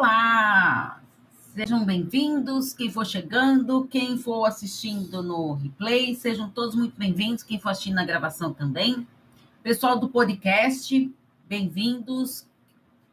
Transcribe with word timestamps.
Olá! 0.00 0.98
Sejam 1.54 1.84
bem-vindos, 1.84 2.72
quem 2.72 2.90
for 2.90 3.04
chegando, 3.04 3.86
quem 3.86 4.16
for 4.16 4.46
assistindo 4.46 5.22
no 5.22 5.52
replay, 5.52 6.14
sejam 6.14 6.48
todos 6.48 6.74
muito 6.74 6.96
bem-vindos, 6.96 7.44
quem 7.44 7.60
for 7.60 7.68
assistindo 7.68 7.96
na 7.96 8.04
gravação 8.06 8.50
também. 8.50 9.06
Pessoal 9.62 9.98
do 9.98 10.08
podcast, 10.08 11.14
bem-vindos. 11.46 12.46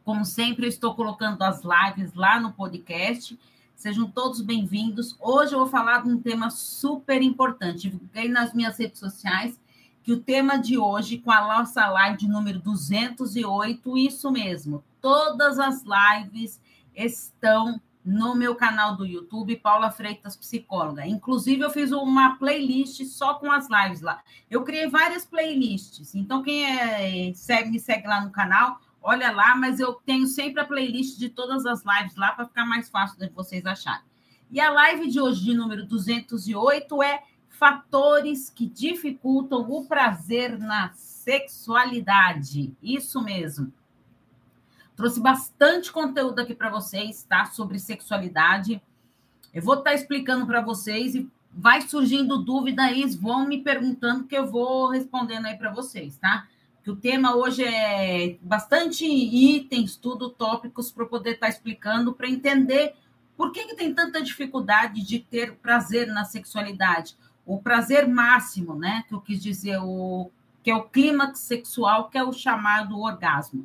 Como 0.02 0.24
sempre, 0.24 0.64
eu 0.64 0.70
estou 0.70 0.94
colocando 0.94 1.42
as 1.42 1.60
lives 1.62 2.14
lá 2.14 2.40
no 2.40 2.54
podcast. 2.54 3.38
Sejam 3.76 4.10
todos 4.10 4.40
bem-vindos. 4.40 5.14
Hoje 5.20 5.52
eu 5.52 5.58
vou 5.58 5.68
falar 5.68 6.04
de 6.04 6.08
um 6.08 6.18
tema 6.18 6.48
super 6.48 7.20
importante. 7.20 7.90
Divulguei 7.90 8.30
nas 8.30 8.54
minhas 8.54 8.78
redes 8.78 8.98
sociais 8.98 9.60
que 10.02 10.10
o 10.10 10.20
tema 10.20 10.56
de 10.56 10.78
hoje, 10.78 11.18
com 11.18 11.30
a 11.30 11.42
nossa 11.42 11.86
live 11.86 12.26
número 12.26 12.58
208, 12.60 13.98
isso 13.98 14.30
mesmo, 14.30 14.82
todas 15.02 15.58
as 15.58 15.84
lives 15.84 16.58
estão 17.04 17.80
no 18.04 18.34
meu 18.34 18.54
canal 18.54 18.96
do 18.96 19.04
YouTube, 19.04 19.56
Paula 19.56 19.90
Freitas 19.90 20.36
Psicóloga. 20.36 21.06
Inclusive, 21.06 21.62
eu 21.62 21.70
fiz 21.70 21.92
uma 21.92 22.36
playlist 22.36 23.04
só 23.04 23.34
com 23.34 23.50
as 23.50 23.68
lives 23.68 24.00
lá. 24.00 24.22
Eu 24.50 24.64
criei 24.64 24.88
várias 24.88 25.26
playlists. 25.26 26.14
Então, 26.14 26.42
quem 26.42 26.64
é, 26.64 27.32
segue, 27.34 27.70
me 27.70 27.78
segue 27.78 28.06
lá 28.06 28.22
no 28.22 28.30
canal, 28.30 28.80
olha 29.02 29.30
lá, 29.30 29.54
mas 29.54 29.78
eu 29.78 29.92
tenho 29.92 30.26
sempre 30.26 30.60
a 30.62 30.64
playlist 30.64 31.18
de 31.18 31.28
todas 31.28 31.66
as 31.66 31.84
lives 31.84 32.16
lá 32.16 32.32
para 32.32 32.46
ficar 32.46 32.64
mais 32.64 32.88
fácil 32.88 33.18
de 33.18 33.28
vocês 33.28 33.66
acharem. 33.66 34.06
E 34.50 34.60
a 34.60 34.70
live 34.70 35.10
de 35.10 35.20
hoje, 35.20 35.44
de 35.44 35.54
número 35.54 35.84
208, 35.86 37.02
é 37.02 37.22
fatores 37.50 38.48
que 38.48 38.66
dificultam 38.66 39.70
o 39.70 39.84
prazer 39.86 40.58
na 40.58 40.92
sexualidade. 40.94 42.74
Isso 42.82 43.22
mesmo. 43.22 43.72
Trouxe 44.98 45.20
bastante 45.20 45.92
conteúdo 45.92 46.40
aqui 46.40 46.52
para 46.52 46.70
vocês, 46.70 47.22
tá? 47.22 47.46
Sobre 47.46 47.78
sexualidade. 47.78 48.82
Eu 49.54 49.62
vou 49.62 49.74
estar 49.74 49.90
tá 49.90 49.94
explicando 49.94 50.44
para 50.44 50.60
vocês 50.60 51.14
e 51.14 51.30
vai 51.52 51.82
surgindo 51.82 52.42
dúvida 52.42 52.82
aí, 52.82 53.06
vão 53.14 53.46
me 53.46 53.62
perguntando 53.62 54.24
que 54.24 54.36
eu 54.36 54.44
vou 54.44 54.88
respondendo 54.88 55.46
aí 55.46 55.56
para 55.56 55.70
vocês, 55.70 56.16
tá? 56.16 56.48
Que 56.82 56.90
o 56.90 56.96
tema 56.96 57.36
hoje 57.36 57.62
é 57.62 58.38
bastante 58.42 59.06
itens, 59.06 59.94
tudo 59.94 60.30
tópicos 60.30 60.90
para 60.90 61.06
poder 61.06 61.34
estar 61.34 61.46
tá 61.46 61.52
explicando, 61.52 62.12
para 62.12 62.28
entender 62.28 62.96
por 63.36 63.52
que, 63.52 63.66
que 63.66 63.76
tem 63.76 63.94
tanta 63.94 64.20
dificuldade 64.20 65.00
de 65.06 65.20
ter 65.20 65.54
prazer 65.58 66.08
na 66.08 66.24
sexualidade. 66.24 67.16
O 67.46 67.62
prazer 67.62 68.08
máximo, 68.08 68.74
né? 68.74 69.04
Que 69.06 69.14
eu 69.14 69.20
quis 69.20 69.40
dizer, 69.40 69.78
o 69.78 70.28
que 70.60 70.72
é 70.72 70.74
o 70.74 70.82
clímax 70.82 71.38
sexual, 71.38 72.10
que 72.10 72.18
é 72.18 72.24
o 72.24 72.32
chamado 72.32 72.98
orgasmo. 72.98 73.64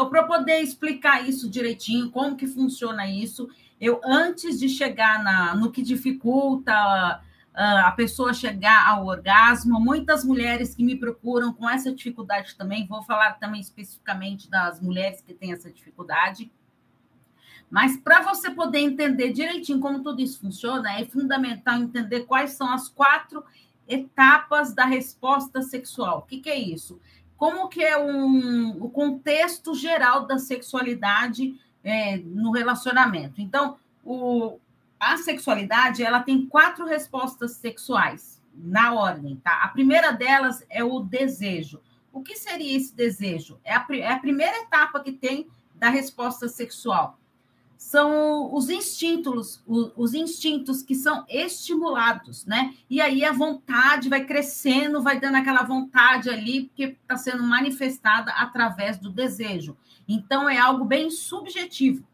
Então, 0.00 0.08
para 0.08 0.22
poder 0.22 0.62
explicar 0.62 1.28
isso 1.28 1.46
direitinho, 1.46 2.10
como 2.10 2.34
que 2.34 2.46
funciona 2.46 3.06
isso, 3.06 3.50
eu, 3.78 4.00
antes 4.02 4.58
de 4.58 4.66
chegar 4.66 5.22
na, 5.22 5.54
no 5.54 5.70
que 5.70 5.82
dificulta 5.82 6.72
uh, 6.72 7.86
a 7.86 7.90
pessoa 7.90 8.32
chegar 8.32 8.88
ao 8.88 9.04
orgasmo, 9.04 9.78
muitas 9.78 10.24
mulheres 10.24 10.74
que 10.74 10.82
me 10.82 10.96
procuram 10.96 11.52
com 11.52 11.68
essa 11.68 11.92
dificuldade 11.94 12.56
também, 12.56 12.86
vou 12.86 13.02
falar 13.02 13.32
também 13.34 13.60
especificamente 13.60 14.48
das 14.48 14.80
mulheres 14.80 15.20
que 15.20 15.34
têm 15.34 15.52
essa 15.52 15.70
dificuldade, 15.70 16.50
mas 17.68 17.98
para 17.98 18.22
você 18.22 18.50
poder 18.50 18.78
entender 18.78 19.34
direitinho 19.34 19.80
como 19.80 20.02
tudo 20.02 20.22
isso 20.22 20.40
funciona, 20.40 20.98
é 20.98 21.04
fundamental 21.04 21.76
entender 21.76 22.20
quais 22.20 22.52
são 22.52 22.72
as 22.72 22.88
quatro 22.88 23.44
etapas 23.86 24.72
da 24.72 24.86
resposta 24.86 25.60
sexual. 25.60 26.20
O 26.20 26.22
que, 26.22 26.38
que 26.38 26.48
é 26.48 26.58
isso? 26.58 26.98
Como 27.40 27.70
que 27.70 27.82
é 27.82 27.96
um, 27.96 28.84
o 28.84 28.90
contexto 28.90 29.74
geral 29.74 30.26
da 30.26 30.38
sexualidade 30.38 31.58
é, 31.82 32.18
no 32.18 32.50
relacionamento. 32.50 33.40
Então, 33.40 33.78
o, 34.04 34.58
a 35.00 35.16
sexualidade 35.16 36.04
ela 36.04 36.20
tem 36.20 36.44
quatro 36.44 36.84
respostas 36.84 37.52
sexuais 37.52 38.42
na 38.54 38.92
ordem, 38.92 39.36
tá? 39.36 39.62
A 39.62 39.68
primeira 39.68 40.12
delas 40.12 40.62
é 40.68 40.84
o 40.84 41.00
desejo. 41.00 41.80
O 42.12 42.20
que 42.20 42.36
seria 42.36 42.76
esse 42.76 42.94
desejo? 42.94 43.58
É 43.64 43.74
a, 43.74 43.86
é 43.92 44.12
a 44.12 44.18
primeira 44.18 44.58
etapa 44.58 45.00
que 45.00 45.12
tem 45.12 45.48
da 45.74 45.88
resposta 45.88 46.46
sexual 46.46 47.18
são 47.80 48.54
os 48.54 48.68
instintos, 48.68 49.62
os 49.66 50.12
instintos 50.12 50.82
que 50.82 50.94
são 50.94 51.24
estimulados, 51.26 52.44
né? 52.44 52.74
E 52.90 53.00
aí 53.00 53.24
a 53.24 53.32
vontade 53.32 54.10
vai 54.10 54.22
crescendo, 54.26 55.02
vai 55.02 55.18
dando 55.18 55.36
aquela 55.36 55.62
vontade 55.62 56.28
ali, 56.28 56.64
porque 56.64 56.94
está 57.02 57.16
sendo 57.16 57.42
manifestada 57.42 58.32
através 58.32 58.98
do 58.98 59.10
desejo. 59.10 59.74
Então 60.06 60.46
é 60.46 60.58
algo 60.58 60.84
bem 60.84 61.10
subjetivo, 61.10 62.06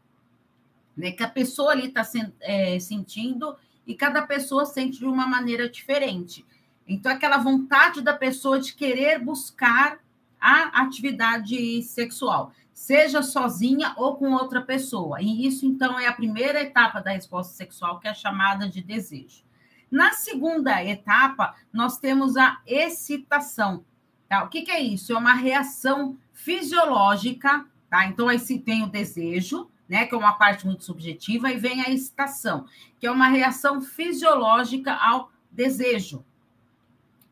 né? 0.95 1.11
Que 1.11 1.23
a 1.23 1.29
pessoa 1.29 1.73
ali 1.73 1.87
está 1.87 2.01
é, 2.39 2.79
sentindo 2.79 3.53
e 3.85 3.93
cada 3.93 4.21
pessoa 4.21 4.65
sente 4.65 4.99
de 4.99 5.05
uma 5.05 5.27
maneira 5.27 5.69
diferente. 5.69 6.45
Então, 6.87 7.11
aquela 7.11 7.39
vontade 7.39 7.99
da 7.99 8.13
pessoa 8.13 8.57
de 8.57 8.73
querer 8.73 9.19
buscar 9.19 9.99
a 10.39 10.81
atividade 10.81 11.83
sexual 11.83 12.53
seja 12.77 13.23
sozinha 13.23 13.95
ou 13.97 14.17
com 14.17 14.33
outra 14.33 14.61
pessoa. 14.61 15.19
E 15.19 15.47
isso, 15.47 15.65
então, 15.65 15.99
é 15.99 16.05
a 16.05 16.13
primeira 16.13 16.61
etapa 16.61 17.01
da 17.01 17.09
resposta 17.09 17.55
sexual, 17.55 17.99
que 17.99 18.07
é 18.07 18.13
chamada 18.13 18.69
de 18.69 18.83
desejo. 18.83 19.43
Na 19.89 20.11
segunda 20.11 20.83
etapa, 20.85 21.55
nós 21.73 21.97
temos 21.97 22.37
a 22.37 22.61
excitação. 22.67 23.83
Tá? 24.29 24.43
O 24.43 24.49
que, 24.49 24.61
que 24.61 24.69
é 24.69 24.79
isso? 24.79 25.11
É 25.11 25.17
uma 25.17 25.33
reação 25.33 26.19
fisiológica, 26.31 27.65
tá? 27.89 28.05
Então, 28.05 28.29
aí 28.29 28.37
se 28.37 28.59
tem 28.59 28.83
o 28.83 28.91
desejo, 28.91 29.67
né, 29.89 30.05
que 30.05 30.13
é 30.13 30.17
uma 30.17 30.33
parte 30.33 30.67
muito 30.67 30.83
subjetiva, 30.83 31.51
e 31.51 31.57
vem 31.57 31.81
a 31.81 31.89
excitação, 31.89 32.67
que 32.99 33.07
é 33.07 33.11
uma 33.11 33.27
reação 33.27 33.81
fisiológica 33.81 34.93
ao 34.93 35.31
desejo, 35.51 36.23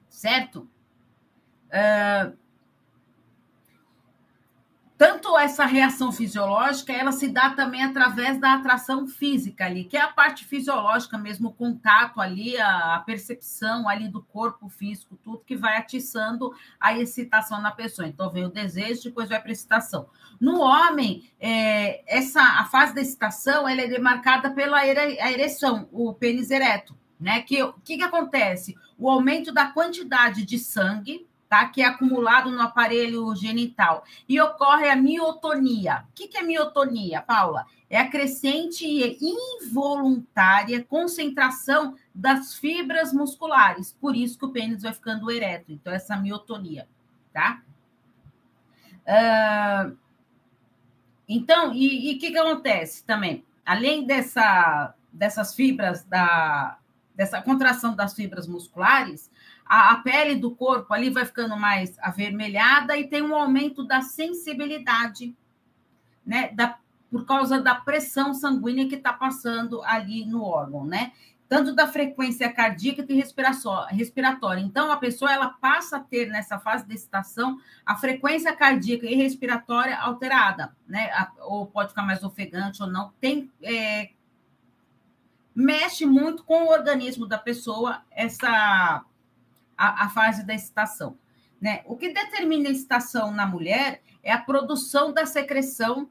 certo? 0.10 0.68
Uh, 1.68 2.36
tanto 4.98 5.38
essa 5.38 5.66
reação 5.66 6.10
fisiológica, 6.12 6.94
ela 6.94 7.12
se 7.12 7.28
dá 7.28 7.50
também 7.50 7.84
através 7.84 8.40
da 8.40 8.54
atração 8.54 9.06
física 9.06 9.66
ali, 9.66 9.84
que 9.84 9.98
é 9.98 10.02
a 10.02 10.08
parte 10.08 10.46
fisiológica 10.46 11.18
mesmo, 11.18 11.50
o 11.50 11.54
contato 11.54 12.22
ali, 12.22 12.58
a, 12.58 13.04
percepção 13.06 13.90
ali 13.90 14.08
do 14.08 14.24
corpo 14.24 14.70
físico, 14.70 15.18
tudo 15.22 15.44
que 15.46 15.56
vai 15.56 15.78
atiçando 15.78 16.54
a 16.80 16.98
excitação 16.98 17.62
na 17.62 17.72
pessoa. 17.72 18.08
Então 18.08 18.32
vem 18.32 18.46
o 18.46 18.50
desejo, 18.50 19.04
depois 19.04 19.28
vai 19.28 19.40
para 19.40 19.50
a 19.50 19.52
excitação. 19.52 20.08
No 20.40 20.62
homem, 20.62 21.30
é, 21.40 22.02
essa 22.08 22.42
a 22.42 22.66
fase 22.66 22.96
da 22.96 23.02
excitação 23.02 23.68
ela 23.68 23.82
é 23.82 23.88
demarcada 23.88 24.52
pela 24.52 24.86
ereção, 24.88 25.90
o 25.92 26.14
pênis 26.14 26.50
ereto, 26.52 26.98
né? 27.20 27.42
Que 27.42 27.62
o 27.64 27.74
que, 27.74 27.98
que 27.98 28.04
acontece? 28.04 28.76
O 28.98 29.10
aumento 29.10 29.52
da 29.52 29.68
quantidade 29.68 30.46
de 30.46 30.58
sangue 30.58 31.28
tá? 31.56 31.70
que 31.70 31.82
é 31.82 31.86
acumulado 31.86 32.52
no 32.52 32.62
aparelho 32.62 33.34
genital. 33.36 34.04
E 34.28 34.40
ocorre 34.42 34.90
a 34.90 34.96
miotonia. 34.96 36.06
O 36.10 36.14
que 36.14 36.38
é 36.38 36.44
miotonia, 36.44 37.22
Paula? 37.22 37.66
É 37.90 37.98
a 37.98 38.10
crescente 38.10 38.86
e 38.86 39.18
involuntária 39.64 40.84
concentração 40.84 41.96
das 42.14 42.56
fibras 42.56 43.14
musculares. 43.14 43.96
Por 44.02 44.16
isso 44.16 44.38
que 44.38 44.46
o 44.46 44.52
pênis 44.52 44.84
vai 44.84 44.94
ficando 44.94 45.32
ereto. 45.32 45.72
Então, 45.72 45.94
essa 45.94 46.18
miotonia, 46.18 46.88
tá? 47.34 47.62
Uh, 49.06 49.98
então, 51.28 51.74
e 51.74 52.16
o 52.16 52.20
que, 52.20 52.32
que 52.32 52.38
acontece 52.38 53.04
também? 53.06 53.46
Além 53.66 54.06
dessa, 54.06 54.94
dessas 55.12 55.56
fibras, 55.56 56.04
da, 56.04 56.78
dessa 57.16 57.42
contração 57.42 57.96
das 57.96 58.14
fibras 58.14 58.48
musculares, 58.48 59.32
a, 59.66 59.92
a, 59.92 59.96
pele 59.98 60.36
do 60.36 60.52
corpo 60.52 60.94
ali 60.94 61.10
vai 61.10 61.26
ficando 61.26 61.58
mais 61.58 61.98
avermelhada 62.00 62.96
e 62.98 63.08
tem 63.08 63.22
um 63.22 63.36
aumento 63.36 63.84
da 63.84 64.02
sensibilidade, 64.02 65.36
né? 66.26 66.50
Da, 66.54 66.78
por 67.10 67.26
causa 67.26 67.60
da 67.60 67.74
pressão 67.74 68.34
sanguínea 68.34 68.88
que 68.88 68.96
está 68.96 69.12
passando 69.12 69.82
ali 69.84 70.26
no 70.26 70.44
órgão, 70.44 70.86
né? 70.86 71.14
Tanto 71.48 71.74
da 71.74 71.88
frequência 71.88 72.52
cardíaca 72.52 73.06
e 73.08 73.22
respiratória. 73.96 74.62
Então, 74.62 74.92
a 74.92 74.98
pessoa 74.98 75.32
ela 75.32 75.50
passa 75.50 75.98
a 75.98 76.00
ter 76.00 76.28
nessa 76.28 76.60
fase 76.60 76.86
de 76.88 76.94
excitação 76.94 77.60
a 77.86 77.96
frequência 77.96 78.56
cardíaca 78.56 79.06
e 79.06 79.16
respiratória 79.16 79.98
alterada, 79.98 80.76
né? 80.88 81.10
Ou 81.42 81.66
pode 81.68 81.90
ficar 81.90 82.04
mais 82.04 82.24
ofegante 82.24 82.82
ou 82.82 82.90
não. 82.90 83.14
Tem 83.20 83.52
é, 83.62 84.10
mexe 85.56 86.06
muito 86.06 86.44
com 86.44 86.66
o 86.66 86.72
organismo 86.72 87.26
da 87.26 87.38
pessoa 87.38 88.04
essa 88.12 89.06
a, 89.78 90.06
a 90.06 90.10
fase 90.10 90.46
da 90.46 90.54
excitação. 90.54 91.18
Né? 91.60 91.82
O 91.86 91.96
que 91.96 92.14
determina 92.14 92.70
a 92.70 92.72
excitação 92.72 93.32
na 93.32 93.46
mulher 93.46 94.02
é 94.24 94.32
a 94.32 94.42
produção 94.42 95.14
da 95.14 95.26
secreção 95.26 96.10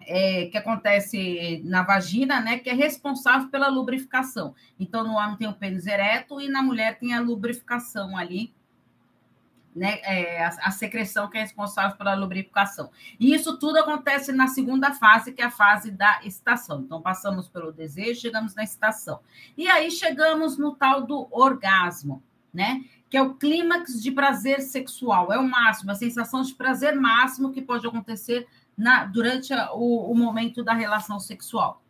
é, 0.00 0.46
que 0.46 0.56
acontece 0.56 1.60
na 1.64 1.82
vagina, 1.82 2.40
né, 2.40 2.58
que 2.58 2.70
é 2.70 2.72
responsável 2.72 3.48
pela 3.48 3.68
lubrificação. 3.68 4.54
Então, 4.78 5.02
no 5.02 5.14
homem 5.14 5.36
tem 5.36 5.48
o 5.48 5.52
pênis 5.52 5.86
ereto 5.86 6.40
e 6.40 6.48
na 6.48 6.62
mulher 6.62 6.98
tem 6.98 7.12
a 7.12 7.20
lubrificação 7.20 8.16
ali 8.16 8.54
né, 9.76 10.00
é, 10.04 10.42
a, 10.42 10.48
a, 10.62 10.70
secreção 10.70 11.28
que 11.28 11.36
é 11.36 11.42
responsável 11.42 11.98
pela 11.98 12.14
lubrificação. 12.14 12.90
E 13.20 13.34
isso 13.34 13.58
tudo 13.58 13.78
acontece 13.78 14.32
na 14.32 14.46
segunda 14.46 14.94
fase, 14.94 15.32
que 15.32 15.42
é 15.42 15.44
a 15.44 15.50
fase 15.50 15.90
da 15.90 16.20
estação. 16.24 16.80
Então, 16.80 17.02
passamos 17.02 17.46
pelo 17.46 17.70
desejo, 17.70 18.22
chegamos 18.22 18.54
na 18.54 18.64
estação. 18.64 19.20
E 19.54 19.68
aí 19.68 19.90
chegamos 19.90 20.56
no 20.56 20.74
tal 20.74 21.02
do 21.02 21.28
orgasmo, 21.30 22.22
né? 22.56 22.84
Que 23.08 23.16
é 23.16 23.22
o 23.22 23.34
clímax 23.34 24.02
de 24.02 24.10
prazer 24.10 24.60
sexual, 24.62 25.32
é 25.32 25.38
o 25.38 25.48
máximo, 25.48 25.92
a 25.92 25.94
sensação 25.94 26.42
de 26.42 26.54
prazer 26.54 26.96
máximo 26.96 27.52
que 27.52 27.62
pode 27.62 27.86
acontecer 27.86 28.48
na, 28.76 29.04
durante 29.04 29.52
a, 29.52 29.72
o, 29.72 30.10
o 30.10 30.14
momento 30.16 30.64
da 30.64 30.72
relação 30.72 31.20
sexual 31.20 31.82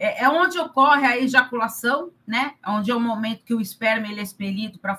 é, 0.00 0.24
é 0.24 0.28
onde 0.30 0.58
ocorre 0.58 1.06
a 1.06 1.18
ejaculação, 1.18 2.10
né? 2.26 2.54
Onde 2.66 2.90
é 2.90 2.94
o 2.94 2.98
momento 2.98 3.44
que 3.44 3.54
o 3.54 3.60
esperma 3.60 4.08
ele 4.08 4.20
é 4.20 4.22
expelido 4.22 4.78
para 4.78 4.96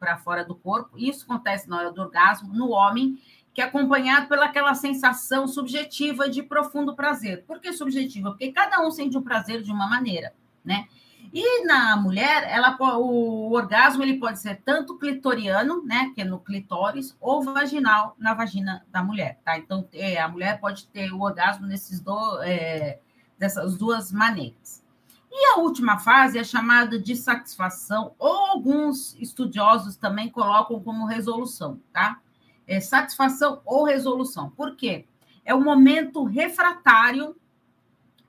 para 0.00 0.16
fora 0.16 0.42
do 0.42 0.54
corpo. 0.54 0.98
Isso 0.98 1.26
acontece 1.26 1.68
na 1.68 1.76
hora 1.76 1.92
do 1.92 2.00
orgasmo 2.00 2.54
no 2.54 2.70
homem, 2.70 3.20
que 3.52 3.60
é 3.60 3.64
acompanhado 3.64 4.26
pelaquela 4.26 4.74
sensação 4.74 5.46
subjetiva 5.46 6.30
de 6.30 6.42
profundo 6.42 6.96
prazer. 6.96 7.44
Por 7.46 7.60
que 7.60 7.74
subjetiva? 7.74 8.30
Porque 8.30 8.50
cada 8.50 8.80
um 8.80 8.90
sente 8.90 9.18
o 9.18 9.22
prazer 9.22 9.62
de 9.62 9.70
uma 9.70 9.86
maneira, 9.86 10.32
né? 10.64 10.88
E 11.32 11.64
na 11.64 11.96
mulher, 11.96 12.48
ela, 12.50 12.76
o 12.98 13.52
orgasmo 13.52 14.02
ele 14.02 14.18
pode 14.18 14.38
ser 14.38 14.62
tanto 14.64 14.98
clitoriano, 14.98 15.84
né, 15.84 16.10
que 16.14 16.22
é 16.22 16.24
no 16.24 16.38
clitóris, 16.38 17.16
ou 17.20 17.42
vaginal 17.42 18.14
na 18.18 18.34
vagina 18.34 18.84
da 18.90 19.02
mulher, 19.02 19.38
tá? 19.44 19.58
Então, 19.58 19.86
é, 19.92 20.20
a 20.20 20.28
mulher 20.28 20.58
pode 20.60 20.86
ter 20.86 21.12
o 21.12 21.20
orgasmo 21.20 21.66
nesses 21.66 22.00
dois. 22.00 22.46
É, 22.46 22.98
dessas 23.38 23.78
duas 23.78 24.10
maneiras. 24.10 24.84
E 25.30 25.46
a 25.54 25.60
última 25.60 25.98
fase 25.98 26.38
é 26.38 26.44
chamada 26.44 26.98
de 26.98 27.14
satisfação, 27.14 28.14
ou 28.18 28.46
alguns 28.46 29.14
estudiosos 29.20 29.96
também 29.96 30.28
colocam 30.28 30.82
como 30.82 31.06
resolução, 31.06 31.80
tá? 31.92 32.18
É 32.66 32.80
satisfação 32.80 33.62
ou 33.64 33.84
resolução. 33.84 34.50
Por 34.50 34.74
quê? 34.74 35.06
É 35.44 35.54
o 35.54 35.60
momento 35.60 36.24
refratário, 36.24 37.36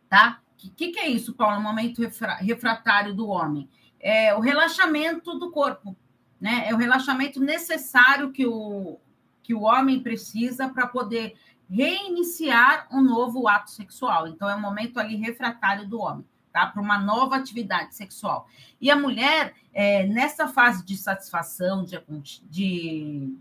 tá? 0.07 0.40
O 0.67 0.71
que, 0.71 0.89
que, 0.89 1.00
é 1.00 1.07
isso, 1.07 1.33
Paulo? 1.33 1.57
O 1.57 1.63
momento 1.63 2.01
refratário 2.41 3.13
do 3.13 3.29
homem? 3.29 3.69
É 4.00 4.35
o 4.35 4.41
relaxamento 4.41 5.39
do 5.39 5.51
corpo, 5.51 5.95
né? 6.39 6.65
É 6.67 6.73
o 6.73 6.77
relaxamento 6.77 7.39
necessário 7.39 8.31
que 8.31 8.45
o, 8.45 9.00
que 9.41 9.53
o 9.53 9.61
homem 9.61 10.01
precisa 10.01 10.67
para 10.67 10.85
poder 10.85 11.35
reiniciar 11.69 12.88
um 12.91 13.01
novo 13.01 13.47
ato 13.47 13.71
sexual. 13.71 14.27
Então, 14.27 14.50
é 14.50 14.56
um 14.56 14.61
momento 14.61 15.00
ali 15.00 15.15
refratário 15.15 15.88
do 15.88 16.00
homem, 16.00 16.25
tá? 16.51 16.67
Para 16.67 16.81
uma 16.81 16.97
nova 16.97 17.38
atividade 17.38 17.95
sexual. 17.95 18.47
E 18.81 18.91
a 18.91 18.95
mulher, 18.95 19.53
é, 19.73 20.06
nessa 20.07 20.47
fase 20.47 20.83
de 20.83 20.97
satisfação, 20.97 21.85
de, 21.85 22.01
de, 22.50 23.33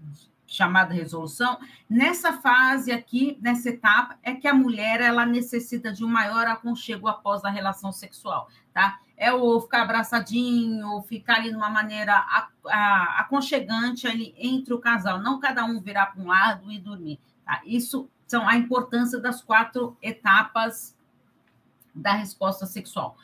chamada 0.48 0.94
resolução, 0.94 1.58
nessa 1.88 2.32
fase 2.32 2.90
aqui, 2.90 3.38
nessa 3.40 3.68
etapa, 3.68 4.18
é 4.22 4.34
que 4.34 4.48
a 4.48 4.54
mulher 4.54 5.00
ela 5.00 5.26
necessita 5.26 5.92
de 5.92 6.02
um 6.02 6.08
maior 6.08 6.46
aconchego 6.46 7.06
após 7.06 7.44
a 7.44 7.50
relação 7.50 7.92
sexual, 7.92 8.48
tá? 8.72 8.98
É 9.14 9.30
o 9.30 9.60
ficar 9.60 9.82
abraçadinho, 9.82 11.02
ficar 11.02 11.36
ali 11.36 11.50
de 11.50 11.56
uma 11.56 11.68
maneira 11.68 12.24
aconchegante 13.18 14.06
ali 14.06 14.34
entre 14.38 14.72
o 14.72 14.78
casal, 14.78 15.20
não 15.20 15.38
cada 15.38 15.64
um 15.64 15.80
virar 15.80 16.06
para 16.06 16.22
um 16.22 16.28
lado 16.28 16.72
e 16.72 16.78
dormir. 16.78 17.20
Tá? 17.44 17.60
Isso 17.64 18.08
são 18.26 18.48
a 18.48 18.54
importância 18.56 19.20
das 19.20 19.42
quatro 19.42 19.96
etapas 20.00 20.96
da 21.94 22.12
resposta 22.12 22.64
sexual. 22.64 23.16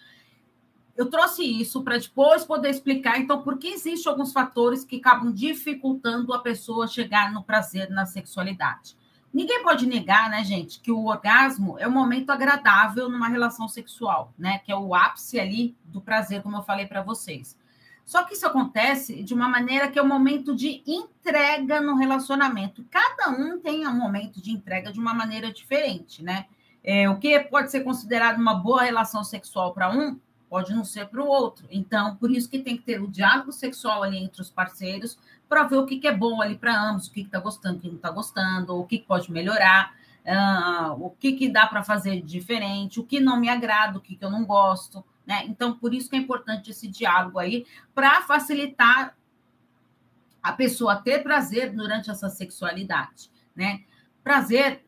Eu 0.96 1.10
trouxe 1.10 1.42
isso 1.42 1.82
para 1.82 1.98
depois 1.98 2.44
poder 2.44 2.70
explicar, 2.70 3.18
então, 3.18 3.42
por 3.42 3.58
que 3.58 3.68
existem 3.68 4.10
alguns 4.10 4.32
fatores 4.32 4.84
que 4.84 4.96
acabam 4.96 5.32
dificultando 5.32 6.32
a 6.32 6.38
pessoa 6.38 6.86
chegar 6.86 7.32
no 7.32 7.42
prazer 7.42 7.90
na 7.90 8.06
sexualidade. 8.06 8.96
Ninguém 9.32 9.64
pode 9.64 9.84
negar, 9.86 10.30
né, 10.30 10.44
gente, 10.44 10.78
que 10.78 10.92
o 10.92 11.06
orgasmo 11.06 11.76
é 11.80 11.88
um 11.88 11.90
momento 11.90 12.30
agradável 12.30 13.08
numa 13.08 13.26
relação 13.26 13.66
sexual, 13.66 14.32
né, 14.38 14.58
que 14.58 14.70
é 14.70 14.76
o 14.76 14.94
ápice 14.94 15.40
ali 15.40 15.76
do 15.86 16.00
prazer, 16.00 16.40
como 16.40 16.58
eu 16.58 16.62
falei 16.62 16.86
para 16.86 17.02
vocês. 17.02 17.58
Só 18.04 18.22
que 18.22 18.34
isso 18.34 18.46
acontece 18.46 19.24
de 19.24 19.34
uma 19.34 19.48
maneira 19.48 19.88
que 19.88 19.98
é 19.98 20.02
um 20.02 20.06
momento 20.06 20.54
de 20.54 20.84
entrega 20.86 21.80
no 21.80 21.96
relacionamento. 21.96 22.84
Cada 22.88 23.30
um 23.30 23.58
tem 23.58 23.84
um 23.88 23.98
momento 23.98 24.40
de 24.40 24.52
entrega 24.52 24.92
de 24.92 25.00
uma 25.00 25.14
maneira 25.14 25.50
diferente, 25.50 26.22
né? 26.22 26.46
É, 26.84 27.08
o 27.08 27.18
que 27.18 27.40
pode 27.40 27.70
ser 27.70 27.80
considerado 27.80 28.38
uma 28.38 28.54
boa 28.54 28.82
relação 28.82 29.24
sexual 29.24 29.72
para 29.72 29.90
um, 29.90 30.20
pode 30.54 30.72
não 30.72 30.84
ser 30.84 31.08
para 31.08 31.20
o 31.20 31.26
outro. 31.26 31.66
Então, 31.68 32.14
por 32.14 32.30
isso 32.30 32.48
que 32.48 32.60
tem 32.60 32.76
que 32.76 32.84
ter 32.84 33.02
o 33.02 33.08
diálogo 33.08 33.50
sexual 33.50 34.04
ali 34.04 34.18
entre 34.18 34.40
os 34.40 34.48
parceiros 34.48 35.18
para 35.48 35.64
ver 35.64 35.78
o 35.78 35.84
que, 35.84 35.98
que 35.98 36.06
é 36.06 36.16
bom 36.16 36.40
ali 36.40 36.56
para 36.56 36.80
ambos, 36.80 37.08
o 37.08 37.12
que 37.12 37.22
está 37.22 37.40
gostando, 37.40 37.78
o 37.78 37.80
que 37.80 37.88
não 37.88 37.96
está 37.96 38.08
gostando, 38.08 38.78
o 38.78 38.86
que, 38.86 38.98
que 38.98 39.04
pode 39.04 39.32
melhorar, 39.32 39.96
uh, 40.24 40.92
o 41.04 41.10
que, 41.10 41.32
que 41.32 41.48
dá 41.48 41.66
para 41.66 41.82
fazer 41.82 42.22
diferente, 42.22 43.00
o 43.00 43.04
que 43.04 43.18
não 43.18 43.40
me 43.40 43.48
agrada, 43.48 43.98
o 43.98 44.00
que, 44.00 44.14
que 44.14 44.24
eu 44.24 44.30
não 44.30 44.44
gosto. 44.44 45.04
Né? 45.26 45.44
Então, 45.46 45.76
por 45.76 45.92
isso 45.92 46.08
que 46.08 46.14
é 46.14 46.20
importante 46.20 46.70
esse 46.70 46.86
diálogo 46.86 47.40
aí, 47.40 47.66
para 47.92 48.22
facilitar 48.22 49.16
a 50.40 50.52
pessoa 50.52 50.94
ter 50.94 51.24
prazer 51.24 51.72
durante 51.72 52.12
essa 52.12 52.28
sexualidade. 52.28 53.28
Né? 53.56 53.82
Prazer 54.22 54.83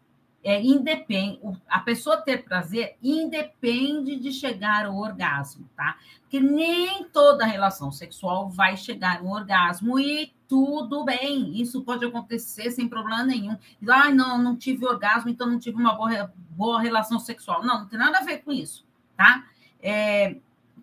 é, 0.47 0.63
independe, 0.63 1.41
a 1.69 1.81
pessoa 1.81 2.19
ter 2.19 2.45
prazer 2.45 2.97
independe 3.03 4.17
de 4.17 4.33
chegar 4.33 4.87
ao 4.87 4.97
orgasmo, 4.97 5.69
tá? 5.77 5.99
Porque 6.21 6.41
nem 6.41 7.05
toda 7.05 7.45
relação 7.45 7.91
sexual 7.91 8.49
vai 8.49 8.77
chegar 8.77 9.19
ao 9.19 9.27
orgasmo 9.27 9.99
e 9.99 10.33
tudo 10.49 11.05
bem, 11.05 11.61
isso 11.61 11.83
pode 11.83 12.05
acontecer 12.05 12.71
sem 12.71 12.89
problema 12.89 13.25
nenhum. 13.25 13.57
Ah, 13.89 14.11
não, 14.11 14.39
não 14.39 14.57
tive 14.57 14.87
orgasmo, 14.87 15.29
então 15.29 15.49
não 15.49 15.59
tive 15.59 15.77
uma 15.77 15.95
boa, 15.95 16.33
boa 16.51 16.81
relação 16.81 17.19
sexual. 17.19 17.65
Não, 17.65 17.81
não 17.81 17.87
tem 17.87 17.99
nada 17.99 18.19
a 18.19 18.25
ver 18.25 18.39
com 18.39 18.53
isso, 18.53 18.87
tá? 19.17 19.45
é, 19.87 20.37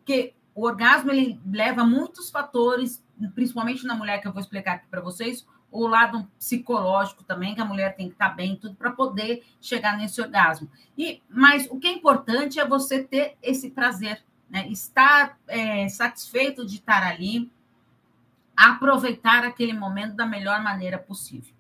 que 0.05 0.33
o 0.55 0.65
orgasmo 0.65 1.11
ele 1.11 1.39
leva 1.45 1.83
muitos 1.83 2.29
fatores, 2.29 3.03
principalmente 3.35 3.85
na 3.85 3.95
mulher, 3.95 4.21
que 4.21 4.27
eu 4.27 4.31
vou 4.31 4.41
explicar 4.41 4.75
aqui 4.75 4.87
para 4.89 5.01
vocês, 5.01 5.45
o 5.73 5.87
lado 5.87 6.29
psicológico 6.37 7.23
também, 7.23 7.55
que 7.55 7.61
a 7.61 7.65
mulher 7.65 7.95
tem 7.95 8.07
que 8.07 8.13
estar 8.13 8.29
tá 8.29 8.35
bem, 8.35 8.55
tudo 8.55 8.75
para 8.75 8.91
poder 8.91 9.43
chegar 9.59 9.97
nesse 9.97 10.21
orgasmo. 10.21 10.69
E, 10.97 11.21
mas 11.27 11.67
o 11.69 11.79
que 11.79 11.87
é 11.87 11.91
importante 11.91 12.59
é 12.59 12.65
você 12.65 13.03
ter 13.03 13.35
esse 13.41 13.71
prazer, 13.71 14.23
né? 14.49 14.67
estar 14.69 15.37
é, 15.47 15.89
satisfeito 15.89 16.65
de 16.65 16.75
estar 16.75 17.03
ali, 17.03 17.51
aproveitar 18.55 19.43
aquele 19.43 19.73
momento 19.73 20.15
da 20.15 20.25
melhor 20.25 20.61
maneira 20.61 20.99
possível. 20.99 21.53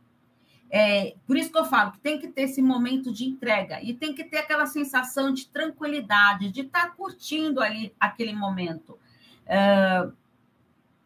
É, 0.69 1.15
por 1.27 1.37
isso 1.37 1.51
que 1.51 1.57
eu 1.57 1.65
falo 1.65 1.91
que 1.91 1.99
tem 1.99 2.19
que 2.19 2.27
ter 2.27 2.43
esse 2.43 2.61
momento 2.61 3.11
de 3.11 3.25
entrega 3.25 3.79
e 3.83 3.93
tem 3.93 4.13
que 4.13 4.23
ter 4.23 4.37
aquela 4.37 4.65
sensação 4.65 5.31
de 5.31 5.47
tranquilidade, 5.47 6.51
de 6.51 6.61
estar 6.61 6.87
tá 6.87 6.89
curtindo 6.89 7.61
ali 7.61 7.93
aquele 7.99 8.33
momento. 8.33 8.97
É, 9.45 10.07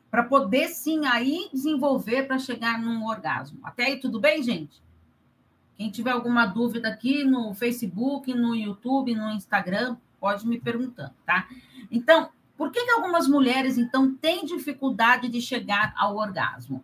para 0.10 0.24
poder 0.24 0.70
sim 0.70 1.06
aí 1.06 1.50
desenvolver 1.54 2.24
para 2.24 2.40
chegar 2.40 2.80
num 2.80 3.06
orgasmo. 3.06 3.60
Até 3.64 3.86
aí, 3.86 4.00
tudo 4.00 4.20
bem, 4.20 4.42
gente? 4.42 4.82
Quem 5.76 5.92
tiver 5.92 6.12
alguma 6.12 6.46
dúvida 6.46 6.88
aqui 6.90 7.24
no 7.24 7.54
Facebook, 7.54 8.34
no 8.34 8.56
YouTube, 8.56 9.14
no 9.14 9.30
Instagram, 9.32 9.98
pode 10.20 10.48
me 10.48 10.60
perguntar, 10.60 11.14
tá? 11.26 11.48
Então, 11.92 12.30
por 12.58 12.72
que, 12.72 12.84
que 12.84 12.92
algumas 12.92 13.28
mulheres, 13.28 13.78
então, 13.78 14.16
têm 14.16 14.46
dificuldade 14.46 15.30
de 15.30 15.42
chegar 15.42 15.94
ao 15.96 16.16
orgasmo? 16.16 16.84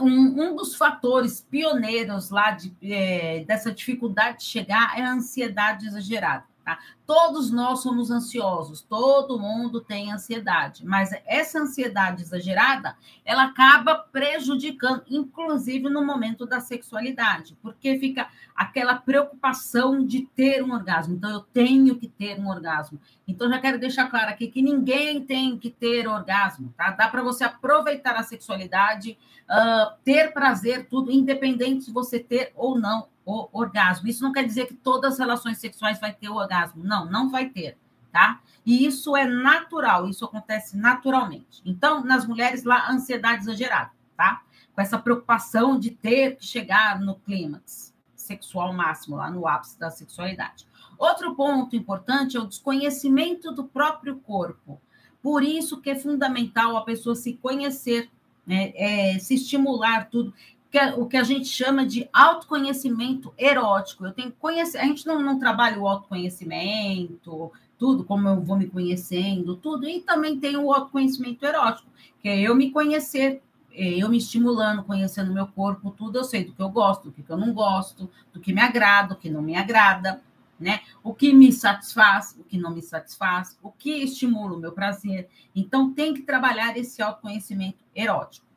um, 0.00 0.50
um 0.50 0.56
dos 0.56 0.74
fatores 0.74 1.46
pioneiros 1.48 2.30
lá 2.30 2.50
de, 2.50 2.74
é, 2.82 3.44
dessa 3.44 3.72
dificuldade 3.72 4.38
de 4.38 4.44
chegar 4.44 4.98
é 4.98 5.02
a 5.02 5.12
ansiedade 5.12 5.86
exagerada. 5.86 6.44
Tá? 6.70 6.78
Todos 7.04 7.50
nós 7.50 7.82
somos 7.82 8.12
ansiosos, 8.12 8.80
todo 8.82 9.40
mundo 9.40 9.80
tem 9.80 10.12
ansiedade, 10.12 10.86
mas 10.86 11.10
essa 11.26 11.58
ansiedade 11.58 12.22
exagerada, 12.22 12.96
ela 13.24 13.46
acaba 13.46 13.96
prejudicando, 13.96 15.02
inclusive 15.10 15.88
no 15.88 16.06
momento 16.06 16.46
da 16.46 16.60
sexualidade, 16.60 17.58
porque 17.60 17.98
fica 17.98 18.28
aquela 18.54 18.94
preocupação 18.94 20.04
de 20.06 20.22
ter 20.36 20.62
um 20.62 20.72
orgasmo. 20.72 21.14
Então, 21.14 21.30
eu 21.30 21.40
tenho 21.40 21.96
que 21.96 22.06
ter 22.06 22.38
um 22.38 22.48
orgasmo. 22.48 23.00
Então, 23.26 23.48
já 23.48 23.58
quero 23.58 23.80
deixar 23.80 24.08
claro 24.08 24.30
aqui 24.30 24.46
que 24.46 24.62
ninguém 24.62 25.24
tem 25.24 25.58
que 25.58 25.70
ter 25.70 26.06
orgasmo, 26.06 26.72
tá? 26.76 26.92
Dá 26.92 27.08
para 27.08 27.22
você 27.22 27.42
aproveitar 27.42 28.14
a 28.14 28.22
sexualidade, 28.22 29.18
uh, 29.48 29.96
ter 30.04 30.32
prazer, 30.32 30.86
tudo, 30.88 31.10
independente 31.10 31.86
se 31.86 31.92
você 31.92 32.20
ter 32.20 32.52
ou 32.54 32.78
não 32.78 33.08
o 33.24 33.48
orgasmo. 33.52 34.08
Isso 34.08 34.22
não 34.22 34.32
quer 34.32 34.44
dizer 34.44 34.66
que 34.66 34.74
todas 34.74 35.14
as 35.14 35.18
relações 35.18 35.58
sexuais 35.58 36.00
vai 36.00 36.12
ter 36.12 36.28
o 36.28 36.36
orgasmo. 36.36 36.82
Não, 36.82 37.04
não 37.04 37.30
vai 37.30 37.48
ter, 37.48 37.78
tá? 38.12 38.40
E 38.64 38.84
isso 38.86 39.16
é 39.16 39.26
natural, 39.26 40.08
isso 40.08 40.24
acontece 40.24 40.76
naturalmente. 40.76 41.62
Então, 41.64 42.04
nas 42.04 42.26
mulheres 42.26 42.64
lá, 42.64 42.90
ansiedade 42.90 43.42
exagerada, 43.42 43.90
tá? 44.16 44.42
Com 44.74 44.80
essa 44.80 44.98
preocupação 44.98 45.78
de 45.78 45.90
ter 45.90 46.36
que 46.36 46.44
chegar 46.44 47.00
no 47.00 47.16
clímax 47.16 47.94
sexual 48.14 48.72
máximo, 48.72 49.16
lá 49.16 49.30
no 49.30 49.46
ápice 49.46 49.78
da 49.78 49.90
sexualidade. 49.90 50.66
Outro 50.98 51.34
ponto 51.34 51.74
importante 51.74 52.36
é 52.36 52.40
o 52.40 52.46
desconhecimento 52.46 53.50
do 53.52 53.64
próprio 53.64 54.16
corpo. 54.20 54.80
Por 55.22 55.42
isso 55.42 55.80
que 55.80 55.90
é 55.90 55.96
fundamental 55.96 56.76
a 56.76 56.84
pessoa 56.84 57.14
se 57.14 57.34
conhecer 57.34 58.10
né? 58.46 58.72
é, 58.74 59.18
se 59.18 59.34
estimular 59.34 60.08
tudo. 60.10 60.34
É, 60.72 60.94
o 60.94 61.06
que 61.06 61.16
a 61.16 61.24
gente 61.24 61.46
chama 61.46 61.84
de 61.84 62.08
autoconhecimento 62.12 63.34
erótico. 63.36 64.06
Eu 64.06 64.12
tenho 64.12 64.30
que 64.30 64.36
conhecer, 64.36 64.78
a 64.78 64.84
gente 64.84 65.04
não, 65.06 65.20
não 65.20 65.38
trabalha 65.38 65.78
o 65.78 65.88
autoconhecimento, 65.88 67.50
tudo, 67.76 68.04
como 68.04 68.28
eu 68.28 68.40
vou 68.40 68.56
me 68.56 68.68
conhecendo, 68.68 69.56
tudo, 69.56 69.88
e 69.88 70.00
também 70.00 70.38
tem 70.38 70.56
o 70.56 70.72
autoconhecimento 70.72 71.44
erótico, 71.44 71.88
que 72.20 72.28
é 72.28 72.38
eu 72.38 72.54
me 72.54 72.70
conhecer, 72.70 73.42
é, 73.72 73.94
eu 73.96 74.08
me 74.08 74.18
estimulando, 74.18 74.84
conhecendo 74.84 75.32
meu 75.32 75.46
corpo, 75.46 75.90
tudo, 75.90 76.18
eu 76.18 76.24
sei 76.24 76.44
do 76.44 76.52
que 76.52 76.62
eu 76.62 76.68
gosto, 76.68 77.10
do 77.10 77.12
que 77.12 77.28
eu 77.28 77.38
não 77.38 77.52
gosto, 77.52 78.10
do 78.32 78.38
que 78.38 78.52
me 78.52 78.60
agrada, 78.60 79.14
do 79.14 79.16
que 79.16 79.30
não 79.30 79.40
me 79.40 79.56
agrada, 79.56 80.22
né? 80.58 80.80
O 81.02 81.14
que 81.14 81.32
me 81.32 81.50
satisfaz, 81.50 82.36
o 82.38 82.44
que 82.44 82.58
não 82.58 82.70
me 82.70 82.82
satisfaz, 82.82 83.58
o 83.62 83.72
que 83.72 84.04
estimula 84.04 84.54
o 84.54 84.60
meu 84.60 84.72
prazer. 84.72 85.28
Então, 85.56 85.92
tem 85.92 86.12
que 86.12 86.20
trabalhar 86.20 86.76
esse 86.76 87.00
autoconhecimento 87.00 87.78
erótico. 87.96 88.49